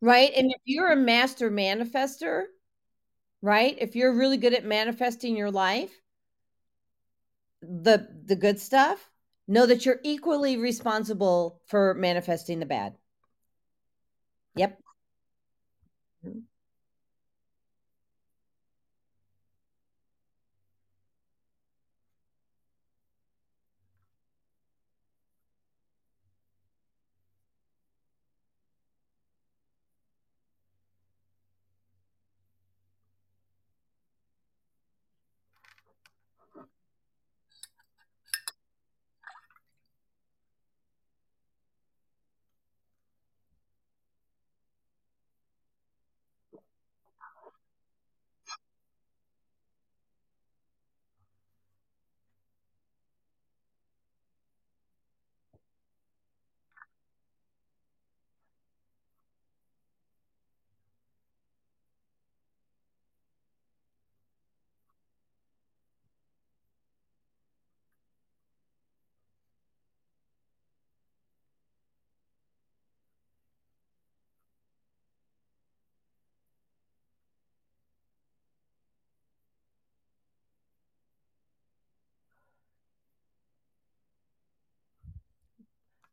[0.00, 2.44] Right, and if you're a master manifester,
[3.42, 3.76] right?
[3.80, 6.00] If you're really good at manifesting your life,
[7.68, 9.10] the the good stuff,
[9.48, 12.96] know that you're equally responsible for manifesting the bad.
[14.54, 14.80] Yep.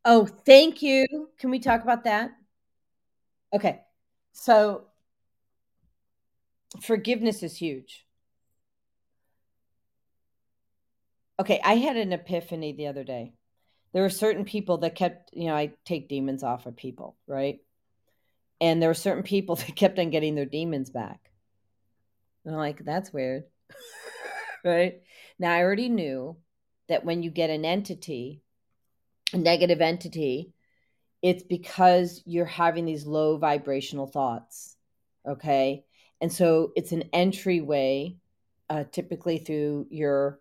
[0.06, 1.30] Oh, thank you.
[1.38, 2.32] Can we talk about that?
[3.54, 3.82] Okay.
[4.34, 4.86] So
[6.82, 8.06] forgiveness is huge.
[11.40, 13.34] Okay, I had an epiphany the other day.
[13.92, 17.60] There were certain people that kept, you know, I take demons off of people, right?
[18.62, 21.32] And there were certain people that kept on getting their demons back.
[22.46, 23.46] And I'm like, that's weird.
[24.64, 25.02] right?
[25.40, 26.38] Now, I already knew
[26.90, 28.43] that when you get an entity,
[29.34, 30.54] negative entity,
[31.22, 34.76] it's because you're having these low vibrational thoughts.
[35.28, 35.86] Okay.
[36.22, 38.18] And so it's an entryway,
[38.70, 40.40] uh, typically through your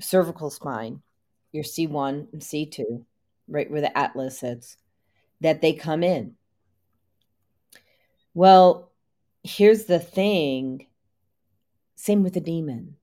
[0.00, 1.02] cervical spine,
[1.52, 3.04] your C1 and C2,
[3.48, 4.76] right where the atlas sits,
[5.40, 6.34] that they come in.
[8.34, 8.90] Well,
[9.42, 10.86] here's the thing
[11.94, 12.96] same with the demon,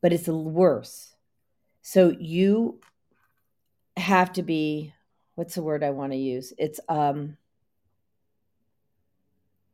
[0.00, 1.14] but it's worse.
[1.82, 2.80] So you
[3.98, 4.92] have to be
[5.34, 6.52] what's the word I want to use?
[6.58, 7.36] It's um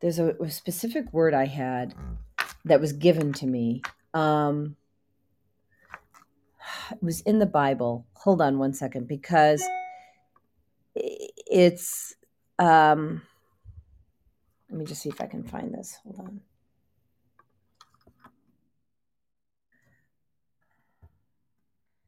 [0.00, 1.94] there's a, a specific word I had
[2.64, 3.82] that was given to me.
[4.12, 4.76] Um
[6.90, 8.06] it was in the Bible.
[8.14, 9.62] Hold on one second because
[10.94, 12.14] it's
[12.58, 13.22] um
[14.70, 15.98] let me just see if I can find this.
[16.04, 16.40] Hold on.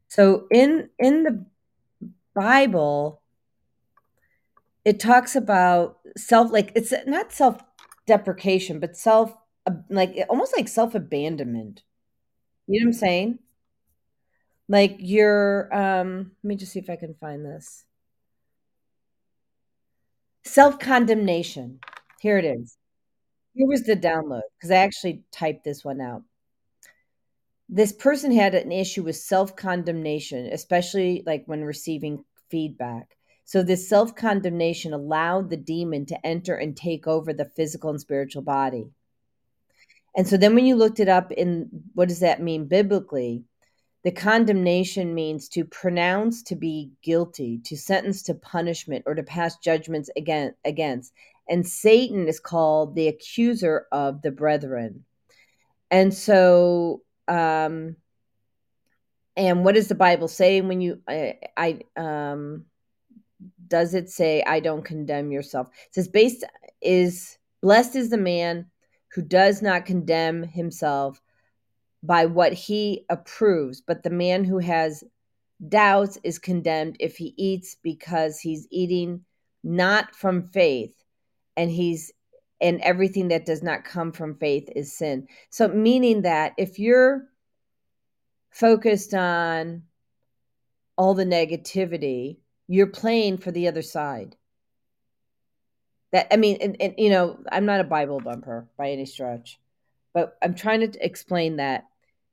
[0.08, 1.44] So in in the
[2.36, 3.22] Bible
[4.84, 7.60] it talks about self like it's not self
[8.06, 9.34] deprecation but self
[9.90, 11.82] like almost like self abandonment.
[12.68, 13.38] You know what I'm saying?
[14.68, 17.84] Like you're um let me just see if I can find this.
[20.44, 21.80] Self condemnation.
[22.20, 22.76] Here it is.
[23.54, 26.22] Here was the download because I actually typed this one out.
[27.68, 33.16] This person had an issue with self condemnation, especially like when receiving feedback.
[33.44, 38.00] So, this self condemnation allowed the demon to enter and take over the physical and
[38.00, 38.90] spiritual body.
[40.16, 43.44] And so, then when you looked it up in what does that mean biblically?
[44.04, 49.56] The condemnation means to pronounce to be guilty, to sentence to punishment, or to pass
[49.58, 51.12] judgments against.
[51.48, 55.04] And Satan is called the accuser of the brethren.
[55.90, 57.96] And so, um,
[59.36, 62.64] and what does the Bible say when you, I, I um,
[63.68, 65.68] does it say, I don't condemn yourself?
[65.68, 66.44] It says, based
[66.80, 68.66] is blessed is the man
[69.12, 71.20] who does not condemn himself
[72.02, 75.02] by what he approves, but the man who has
[75.68, 79.24] doubts is condemned if he eats because he's eating
[79.64, 80.94] not from faith
[81.56, 82.12] and he's
[82.60, 85.28] and everything that does not come from faith is sin.
[85.50, 87.28] So meaning that if you're
[88.50, 89.82] focused on
[90.96, 92.38] all the negativity,
[92.68, 94.36] you're playing for the other side.
[96.12, 99.58] That I mean, and, and you know, I'm not a Bible bumper by any stretch,
[100.14, 101.84] but I'm trying to explain that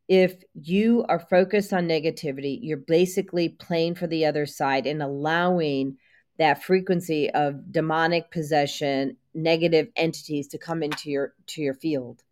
[0.07, 5.97] if you are focused on negativity, you're basically playing for the other side and allowing
[6.37, 12.23] that frequency of demonic possession, negative entities to come into your to your field.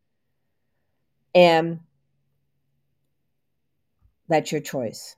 [1.35, 1.79] And
[4.27, 5.15] that's your choice.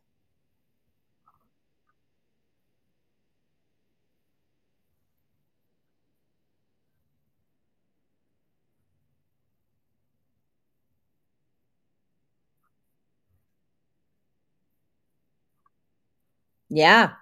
[16.69, 17.13] Yeah.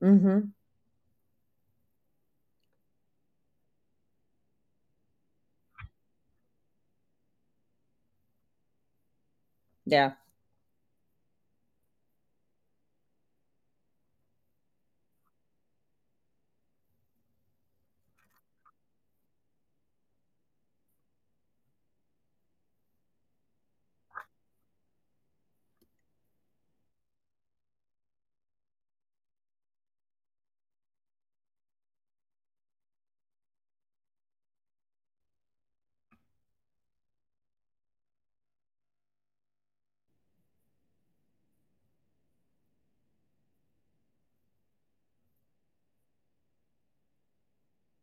[0.00, 0.52] Mhm.
[9.86, 10.14] Yeah.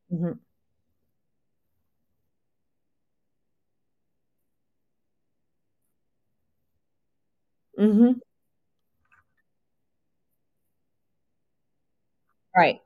[0.10, 0.40] Mhm.
[7.86, 8.22] Mhm.
[12.56, 12.82] Right.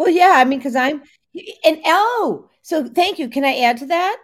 [0.00, 1.02] Well, yeah, I mean, because I'm
[1.62, 3.28] and oh, so thank you.
[3.28, 4.16] Can I add to that?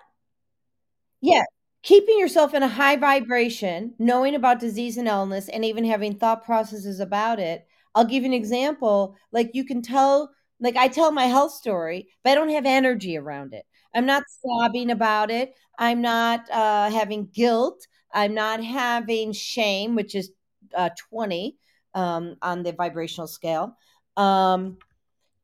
[1.21, 1.45] Yeah.
[1.83, 6.45] Keeping yourself in a high vibration, knowing about disease and illness, and even having thought
[6.45, 7.67] processes about it.
[7.95, 12.09] I'll give you an example, like, you can tell like, I tell my health story,
[12.25, 13.67] but I don't have energy around it.
[13.95, 15.55] I'm not sobbing about it.
[15.79, 17.87] I'm not, uh, having guilt.
[18.15, 20.31] I'm not having shame, which is,
[20.75, 21.59] uh, 20,
[21.95, 23.77] um, on the vibrational scale.
[24.17, 24.79] Um,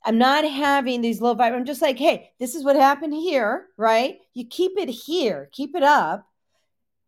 [0.05, 3.69] I'm not having these low vib I'm just like, "Hey, this is what happened here,"
[3.77, 4.19] right?
[4.35, 6.27] You keep it here, keep it up,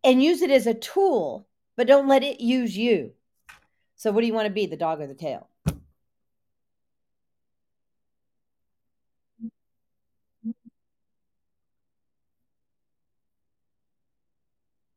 [0.03, 1.47] and use it as a tool,
[1.77, 3.13] but don't let it use you.
[3.97, 5.49] So what do you wanna be, the dog or the tail?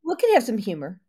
[0.03, 1.01] Well, it could have some humor.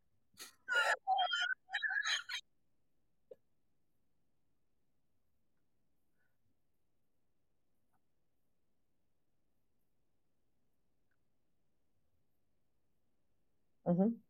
[13.90, 14.22] Mhm.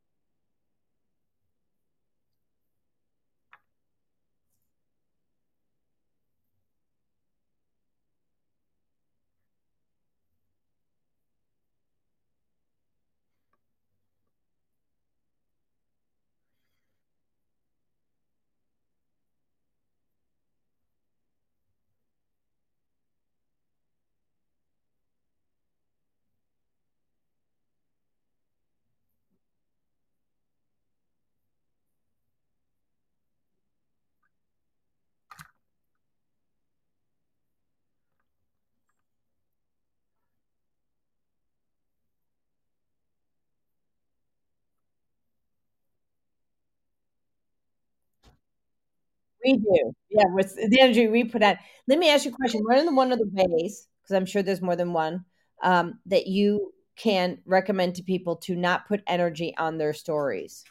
[49.49, 49.93] We do.
[50.09, 51.57] Yeah, with the energy we put out.
[51.87, 52.61] Let me ask you a question.
[52.63, 55.25] What are the one of the ways, because I'm sure there's more than one,
[55.63, 60.63] um, that you can recommend to people to not put energy on their stories?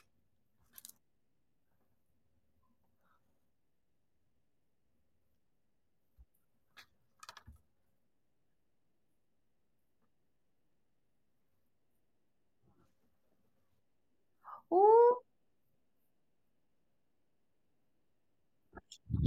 [19.12, 19.22] Yeah,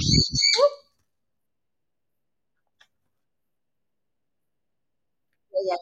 [5.54, 5.76] yeah,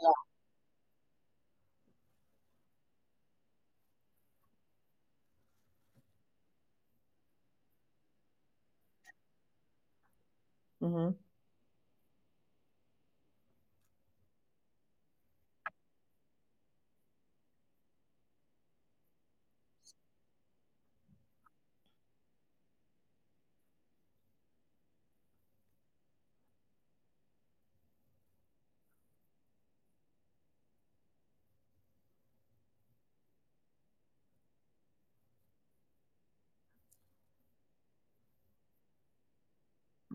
[10.81, 10.87] yeah.
[10.87, 11.28] Mhm.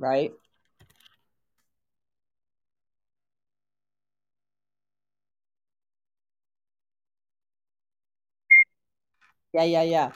[0.05, 0.33] Right?
[9.53, 10.13] Yeah, yeah, yeah.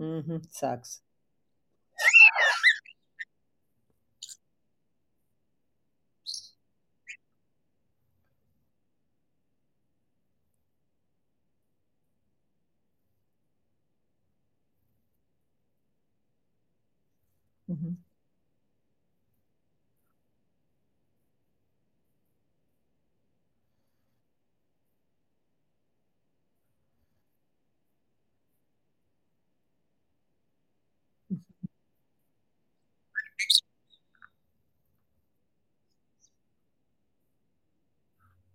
[0.00, 1.02] Hmm Sucks.
[17.68, 17.96] hmm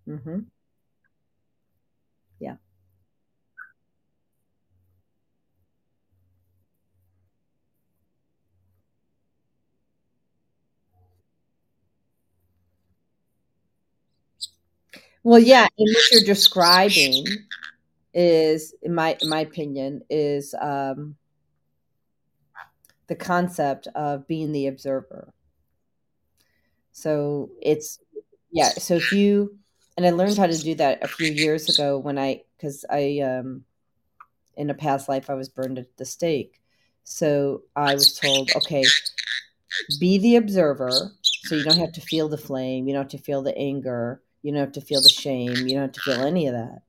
[0.07, 0.48] hmm
[2.40, 2.56] Yeah.
[15.23, 17.26] Well, yeah, and what you're describing
[18.14, 21.18] is, in my in my opinion, is um,
[23.07, 25.34] the concept of being the observer.
[26.91, 27.99] So it's
[28.52, 28.69] yeah.
[28.69, 29.57] So if you
[29.97, 33.19] and I learned how to do that a few years ago when I because I
[33.19, 33.63] um,
[34.57, 36.61] in a past life I was burned at the stake.
[37.03, 38.84] So I was told, okay,
[39.99, 41.11] be the observer.
[41.43, 42.88] So you don't have to feel the flame.
[42.88, 44.22] You don't have to feel the anger.
[44.41, 45.55] You don't have to feel the shame.
[45.55, 46.81] You don't have to feel any of that.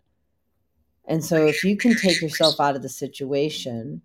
[1.04, 4.02] And so if you can take yourself out of the situation,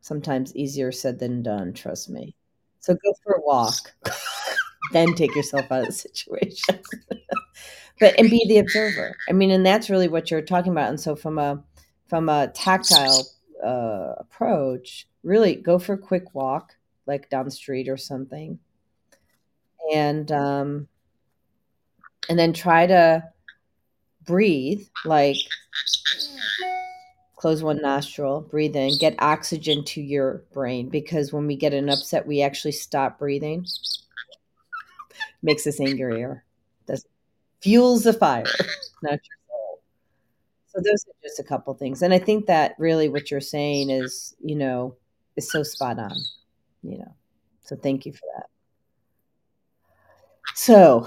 [0.00, 2.34] sometimes easier said than done, trust me.
[2.80, 3.94] So go for a walk,
[4.92, 6.80] then take yourself out of the situation.
[8.00, 9.16] but and be the observer.
[9.28, 10.90] I mean, and that's really what you're talking about.
[10.90, 11.62] And so from a
[12.06, 13.26] from a tactile
[13.64, 16.76] uh, approach, really go for a quick walk,
[17.06, 18.58] like down the street or something,
[19.92, 20.88] and um,
[22.28, 23.24] and then try to
[24.24, 25.36] breathe like
[27.36, 31.88] close one nostril, breathe in, get oxygen to your brain because when we get an
[31.88, 33.64] upset, we actually stop breathing.
[35.46, 36.44] Makes us angrier.
[36.88, 37.06] Does
[37.60, 38.42] fuels the fire,
[39.02, 39.80] not your soul.
[40.66, 43.90] So those are just a couple things, and I think that really what you're saying
[43.90, 44.96] is, you know,
[45.36, 46.16] is so spot on.
[46.82, 47.14] You know,
[47.62, 48.46] so thank you for that.
[50.56, 51.06] So,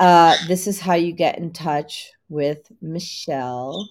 [0.00, 3.90] uh, this is how you get in touch with Michelle.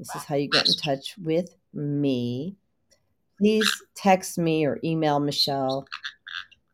[0.00, 2.56] This is how you get in touch with me.
[3.38, 5.86] Please text me or email Michelle.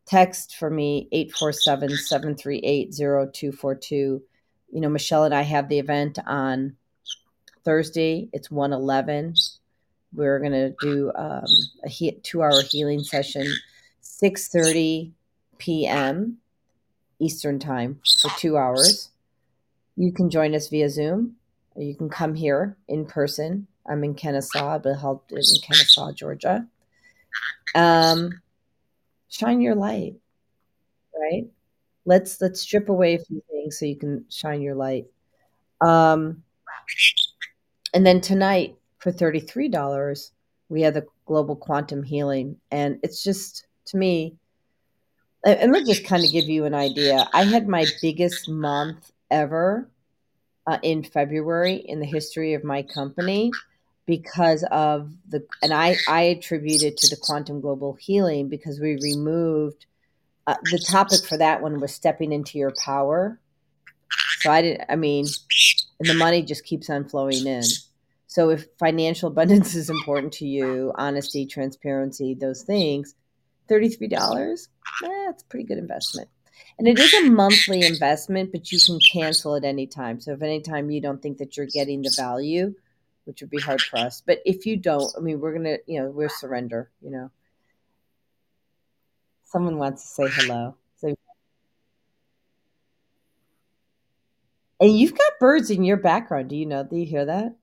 [0.09, 4.23] Text for me 847 738 0242.
[4.73, 6.77] You know, Michelle and I have the event on
[7.63, 8.31] Thursday.
[8.33, 9.35] It's 111.
[10.15, 11.45] We're going to do um,
[11.85, 13.47] a he- two hour healing session,
[14.03, 15.13] 6.30
[15.59, 16.39] p.m.
[17.19, 19.11] Eastern Time for two hours.
[19.97, 21.37] You can join us via Zoom.
[21.75, 23.67] Or you can come here in person.
[23.87, 26.67] I'm in Kennesaw, but held in Kennesaw, Georgia.
[27.75, 28.41] Um,
[29.29, 30.15] shine your light,
[31.19, 31.45] right?
[32.05, 35.07] Let's let's strip away a few things so you can shine your light.
[35.81, 36.43] Um,
[37.95, 40.33] and then tonight for thirty three dollars,
[40.69, 44.37] we have the global quantum healing, and it's just to me.
[45.45, 47.29] And let me just kind of give you an idea.
[47.33, 49.89] I had my biggest month ever
[50.67, 53.53] uh, in February in the history of my company
[54.09, 58.99] because of the and I I attribute it to the quantum global healing because we
[59.03, 59.85] removed
[60.47, 63.39] uh, the topic for that one was stepping into your power.
[64.41, 64.87] So I didn't.
[64.89, 65.27] I mean,
[66.01, 67.63] and the money just keeps on flowing in.
[68.29, 73.15] So if financial abundance is important to you, honesty, transparency, those things,
[73.69, 74.71] thirty three dollars,
[75.03, 76.31] that's a pretty good investment.
[76.79, 80.19] And it is a monthly investment, but you can cancel at any time.
[80.19, 82.75] So if any time you don't think that you're getting the value,
[83.29, 86.01] which would be hard for us, but if you don't, I mean, we're gonna, you
[86.01, 86.91] know, we're surrender.
[87.03, 87.31] You know,
[89.45, 90.75] someone wants to say hello.
[90.97, 91.15] So,
[94.81, 96.49] and you've got birds in your background.
[96.49, 96.85] Do you know?
[96.85, 97.58] Do you hear that?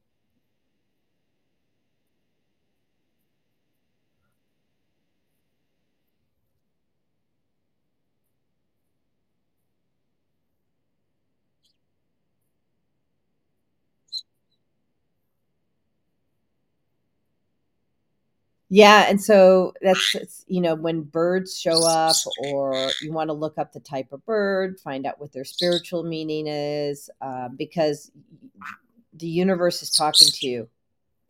[18.75, 22.17] Yeah, and so that's it's, you know when birds show up,
[22.51, 26.03] or you want to look up the type of bird, find out what their spiritual
[26.03, 28.11] meaning is, uh, because
[29.13, 30.67] the universe is talking to you.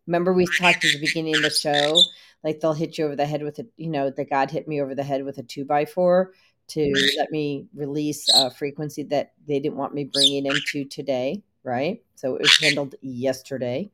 [0.08, 1.96] Remember, we talked at the beginning of the show,
[2.44, 4.82] like they'll hit you over the head with a, you know, that God hit me
[4.82, 6.34] over the head with a two by four
[6.70, 12.02] to let me release a frequency that they didn't want me bringing into today, right?
[12.16, 13.92] So it was handled yesterday,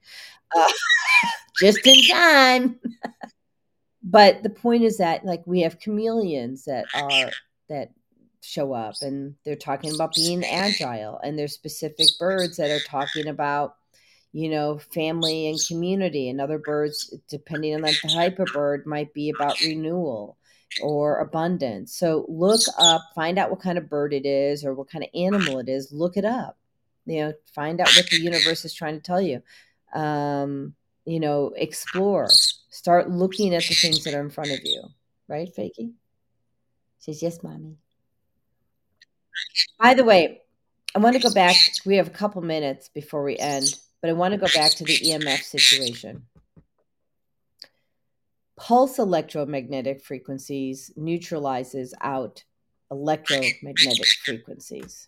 [0.56, 0.72] uh,
[1.60, 2.80] just in time.
[4.04, 7.32] but the point is that like we have chameleons that are
[7.70, 7.92] that
[8.42, 13.28] show up and they're talking about being agile and there's specific birds that are talking
[13.28, 13.76] about
[14.34, 16.30] you know family and community.
[16.30, 20.38] And other birds depending on the type of bird might be about renewal
[20.82, 21.94] or abundance.
[21.94, 25.10] So look up find out what kind of bird it is or what kind of
[25.14, 25.92] animal it is.
[25.92, 26.58] Look it up
[27.06, 29.44] you know find out what the universe is trying to tell you.
[29.94, 30.74] Um
[31.06, 32.28] you know explore
[32.72, 34.84] start looking at the things that are in front of you.
[35.28, 35.94] Right fakey?
[36.98, 37.78] Says yes mommy.
[39.80, 40.42] By the way
[40.94, 43.66] i want to go back we have a couple minutes before we end
[44.02, 46.24] but i want to go back to the emf situation.
[48.58, 52.44] Pulse electromagnetic frequencies neutralizes out
[52.92, 55.08] electromagnetic frequencies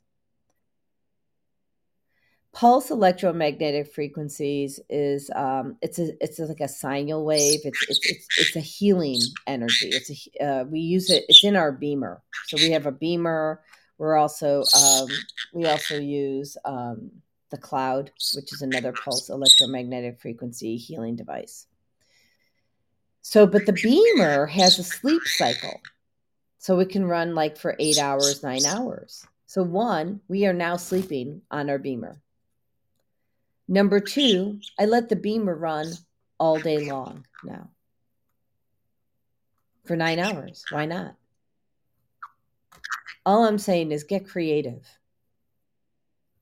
[2.53, 7.59] pulse electromagnetic frequencies is um, it's a it's like a single wave.
[7.63, 9.89] It's it's it's, it's a healing energy.
[9.89, 11.25] It's a uh, we use it.
[11.27, 12.21] It's in our BEMER.
[12.47, 13.61] So we have a BEMER.
[13.97, 15.07] We're also um,
[15.53, 17.11] we also use um,
[17.49, 21.67] the cloud, which is another pulse electromagnetic frequency healing device.
[23.21, 25.81] So, but the BEMER has a sleep cycle.
[26.59, 29.25] So it can run like for eight hours, nine hours.
[29.47, 32.22] So, one, we are now sleeping on our BEMER.
[33.68, 35.94] Number two, I let the BEMER run
[36.38, 37.69] all day long now
[39.85, 40.64] for nine hours.
[40.69, 41.15] Why not?
[43.26, 44.85] All I'm saying is get creative.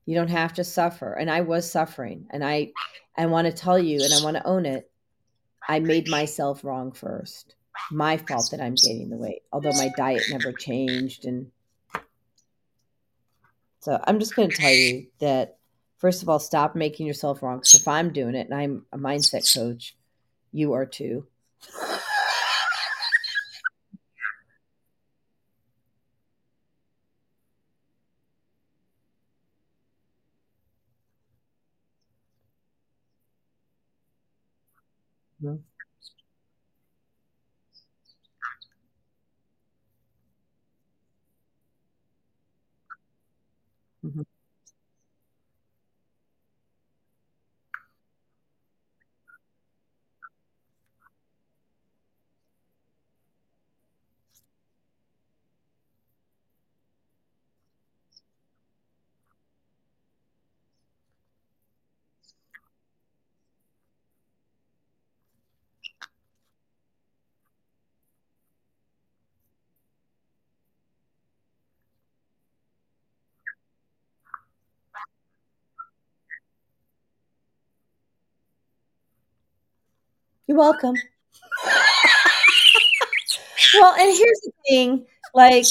[0.05, 1.13] You don't have to suffer.
[1.13, 2.27] And I was suffering.
[2.31, 2.71] And I
[3.15, 4.89] I want to tell you and I want to own it.
[5.67, 7.55] I made myself wrong first.
[7.91, 11.25] My fault that I'm gaining the weight, although my diet never changed.
[11.25, 11.51] And
[13.79, 15.57] so I'm just going to tell you that
[16.01, 17.59] first of all, stop making yourself wrong.
[17.59, 19.95] Because if I'm doing it and I'm a mindset coach,
[20.53, 21.27] you are too.
[35.43, 35.55] Mm-hmm.
[44.05, 44.21] Mm-hmm.
[80.47, 80.95] You're welcome.
[83.75, 85.65] well, and here's the thing like,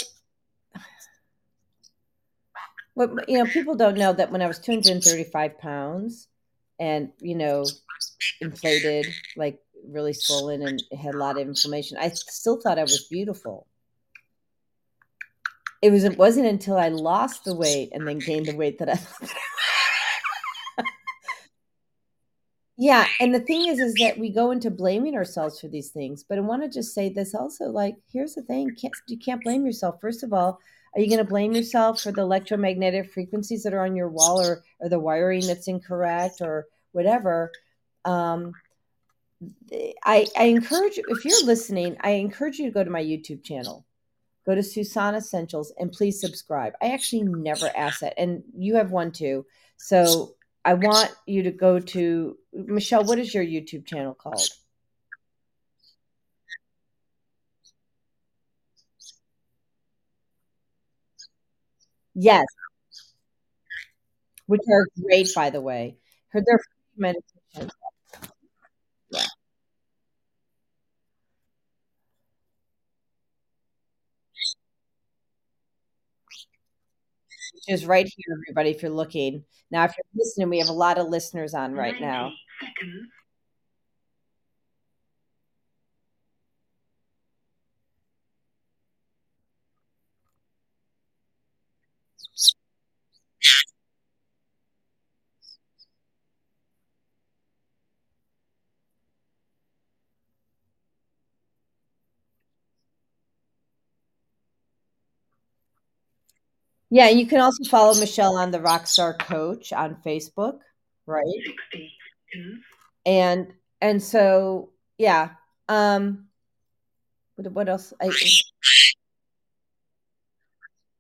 [2.95, 6.29] what you know, people don't know that when I was 235 pounds
[6.79, 7.65] and, you know,
[8.41, 9.07] inflated,
[9.37, 13.67] like really swollen and had a lot of inflammation, I still thought I was beautiful.
[15.83, 18.91] It was it wasn't until I lost the weight and then gained the weight that
[18.91, 18.99] I
[22.81, 26.25] Yeah, and the thing is, is that we go into blaming ourselves for these things.
[26.25, 27.67] But I want to just say this also.
[27.67, 30.01] Like, here's the thing: can't, you can't blame yourself.
[30.01, 30.59] First of all,
[30.95, 34.41] are you going to blame yourself for the electromagnetic frequencies that are on your wall,
[34.41, 37.53] or or the wiring that's incorrect, or whatever?
[38.07, 38.55] Um,
[40.07, 43.85] I I encourage if you're listening, I encourage you to go to my YouTube channel.
[44.47, 46.73] Go to Susan Essentials and please subscribe.
[46.81, 49.45] I actually never ask that, and you have one too.
[49.77, 50.33] So
[50.65, 53.05] I want you to go to Michelle.
[53.05, 54.43] What is your YouTube channel called?
[62.15, 62.45] Yes,
[64.47, 65.97] which are great, by the way.
[66.31, 66.61] Her they're
[66.97, 67.73] meditations.
[69.11, 69.27] Yeah.
[77.55, 78.71] Which is right here, everybody.
[78.71, 82.01] If you're looking now, if you're listening, we have a lot of listeners on right
[82.01, 82.33] now.
[82.61, 83.09] Seconds.
[106.91, 110.59] Yeah, you can also follow Michelle on the Rockstar Coach on Facebook,
[111.07, 111.25] right?
[111.73, 112.59] 62.
[113.07, 115.31] And and so yeah.
[115.69, 116.27] Um
[117.37, 117.93] what, what else?
[118.01, 118.11] I,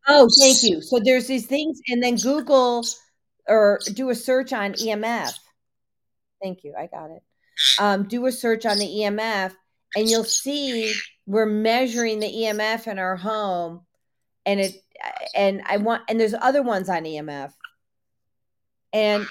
[0.08, 0.80] oh, thank you.
[0.80, 2.84] So there's these things, and then Google
[3.48, 5.32] or do a search on EMF.
[6.42, 6.74] Thank you.
[6.78, 7.22] I got it.
[7.78, 9.52] Um, do a search on the EMF,
[9.96, 10.92] and you'll see
[11.26, 13.82] we're measuring the EMF in our home,
[14.46, 14.76] and it
[15.34, 17.52] and I want and there's other ones on EMF,
[18.92, 19.26] and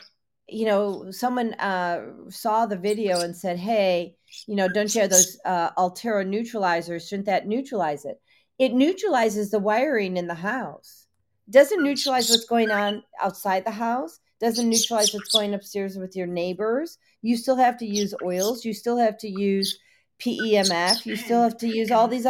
[0.48, 4.16] you know someone uh, saw the video and said, "Hey,
[4.48, 7.08] you know, don't have those uh, Altera neutralizers?
[7.08, 8.20] Shouldn't that neutralize it?"
[8.60, 11.08] It neutralizes the wiring in the house.
[11.50, 14.20] Doesn't neutralize what's going on outside the house.
[14.40, 16.98] Doesn't neutralize what's going upstairs with your neighbors.
[17.22, 18.64] You still have to use oils.
[18.64, 19.80] You still have to use
[20.20, 21.06] PEMF.
[21.06, 22.28] You still have to use all these.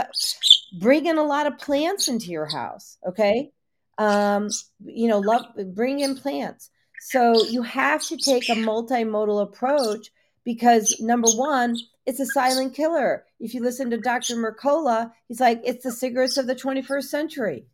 [0.78, 2.98] Bring in a lot of plants into your house.
[3.08, 3.52] Okay,
[3.98, 4.50] um,
[4.86, 6.70] you know, love bring in plants.
[7.02, 10.10] So you have to take a multimodal approach
[10.44, 13.26] because number one, it's a silent killer.
[13.40, 14.36] If you listen to Dr.
[14.36, 17.66] Mercola, he's like, it's the cigarettes of the 21st century.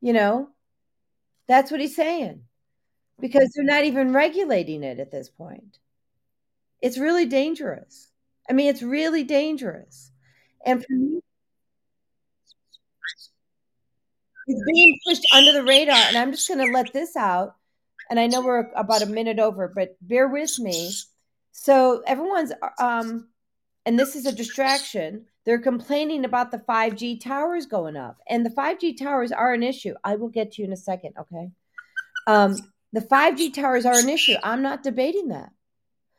[0.00, 0.50] You know,
[1.48, 2.42] that's what he's saying
[3.20, 5.78] because they're not even regulating it at this point.
[6.80, 8.08] It's really dangerous.
[8.48, 10.12] I mean, it's really dangerous.
[10.64, 11.20] And for me,
[14.48, 15.94] it's being pushed under the radar.
[15.94, 17.54] And I'm just going to let this out.
[18.10, 20.90] And I know we're about a minute over, but bear with me.
[21.52, 23.28] So everyone's, um,
[23.84, 25.26] and this is a distraction.
[25.44, 29.94] They're complaining about the 5G towers going up, and the 5G towers are an issue.
[30.04, 31.50] I will get to you in a second, okay?
[32.26, 32.56] Um,
[32.92, 34.34] the 5G towers are an issue.
[34.42, 35.50] I'm not debating that.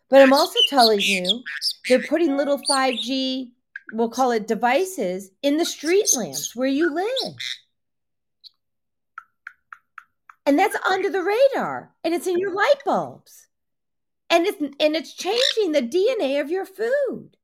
[0.09, 1.43] But I'm also telling you
[1.87, 3.51] they're putting little 5G,
[3.93, 7.35] we'll call it devices, in the street lamps where you live.
[10.45, 13.47] And that's under the radar and it's in your light bulbs.
[14.29, 17.37] And it's and it's changing the DNA of your food.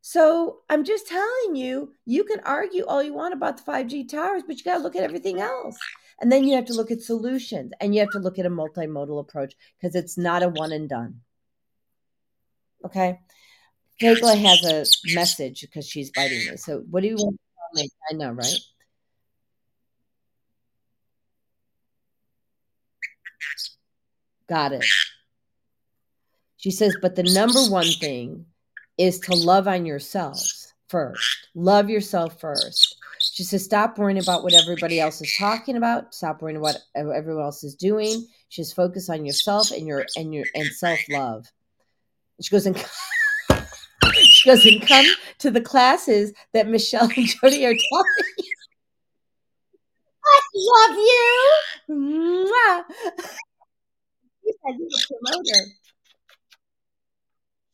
[0.00, 4.44] So I'm just telling you, you can argue all you want about the 5G towers,
[4.46, 5.76] but you got to look at everything else.
[6.20, 8.50] And then you have to look at solutions and you have to look at a
[8.50, 11.22] multimodal approach because it's not a one and done.
[12.84, 13.18] Okay.
[14.00, 16.56] Kegla has a message because she's biting me.
[16.56, 17.90] So what do you want to tell me?
[18.10, 18.54] I know, right?
[24.48, 24.84] Got it.
[26.58, 28.46] She says, but the number one thing
[28.98, 31.48] is to love on yourselves first.
[31.54, 32.96] Love yourself first.
[33.20, 36.14] She says, stop worrying about what everybody else is talking about.
[36.14, 38.26] Stop worrying about what everyone else is doing.
[38.48, 41.46] She says, focus on yourself and your and your and self love.
[42.40, 42.76] She goes and
[44.14, 45.06] she goes and come
[45.40, 48.44] to the classes that Michelle and Jody are talking.
[50.24, 51.52] I love you.
[51.90, 52.84] Mwah.
[54.46, 55.66] You said you a promoter.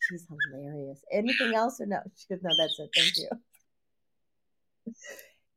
[0.01, 1.05] She's hilarious.
[1.12, 1.99] Anything else or no?
[2.16, 2.90] She goes, no, that's it.
[2.97, 3.28] Thank you.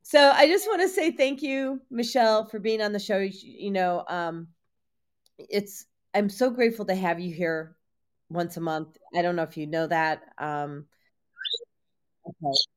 [0.04, 3.18] So I just want to say thank you, Michelle, for being on the show.
[3.18, 4.50] You know, um,
[5.38, 7.76] it's I'm so grateful to have you here
[8.30, 8.98] once a month.
[9.16, 10.22] I don't know if you know that.
[10.38, 10.86] Um,
[12.28, 12.75] okay.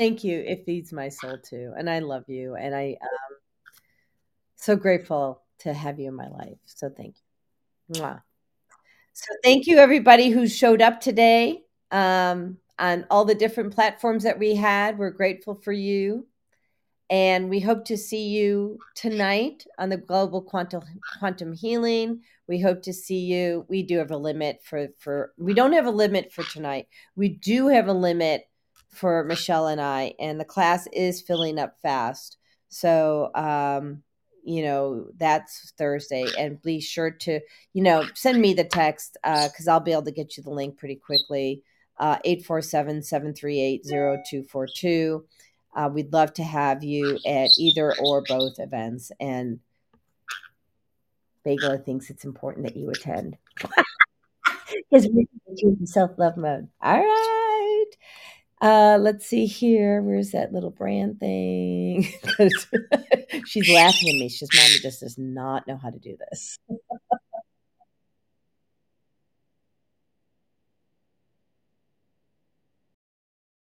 [0.00, 0.42] Thank you.
[0.46, 1.74] It feeds my soul too.
[1.76, 2.54] And I love you.
[2.54, 3.36] And I um
[4.56, 6.56] so grateful to have you in my life.
[6.64, 7.16] So thank
[7.90, 8.00] you.
[8.00, 8.22] Mwah.
[9.12, 14.38] So thank you everybody who showed up today um, on all the different platforms that
[14.38, 14.96] we had.
[14.96, 16.26] We're grateful for you.
[17.10, 20.82] And we hope to see you tonight on the Global Quantum
[21.18, 22.22] Quantum Healing.
[22.46, 23.66] We hope to see you.
[23.68, 26.88] We do have a limit for for we don't have a limit for tonight.
[27.16, 28.49] We do have a limit
[28.90, 32.36] for Michelle and I, and the class is filling up fast.
[32.68, 34.02] So, um,
[34.44, 36.24] you know, that's Thursday.
[36.38, 37.40] And be sure to,
[37.72, 40.50] you know, send me the text because uh, I'll be able to get you the
[40.50, 41.62] link pretty quickly.
[41.98, 45.24] Uh, 847 738 0242.
[45.76, 49.12] uh, we'd love to have you at either or both events.
[49.20, 49.60] And
[51.44, 53.36] Bagel thinks it's important that you attend
[54.90, 55.26] because we're
[55.58, 56.68] in self love mode.
[56.82, 57.86] All right.
[58.60, 60.02] Uh, let's see here.
[60.02, 62.06] Where's that little brand thing?
[63.46, 64.28] She's laughing at me.
[64.28, 66.58] She's mommy just does not know how to do this.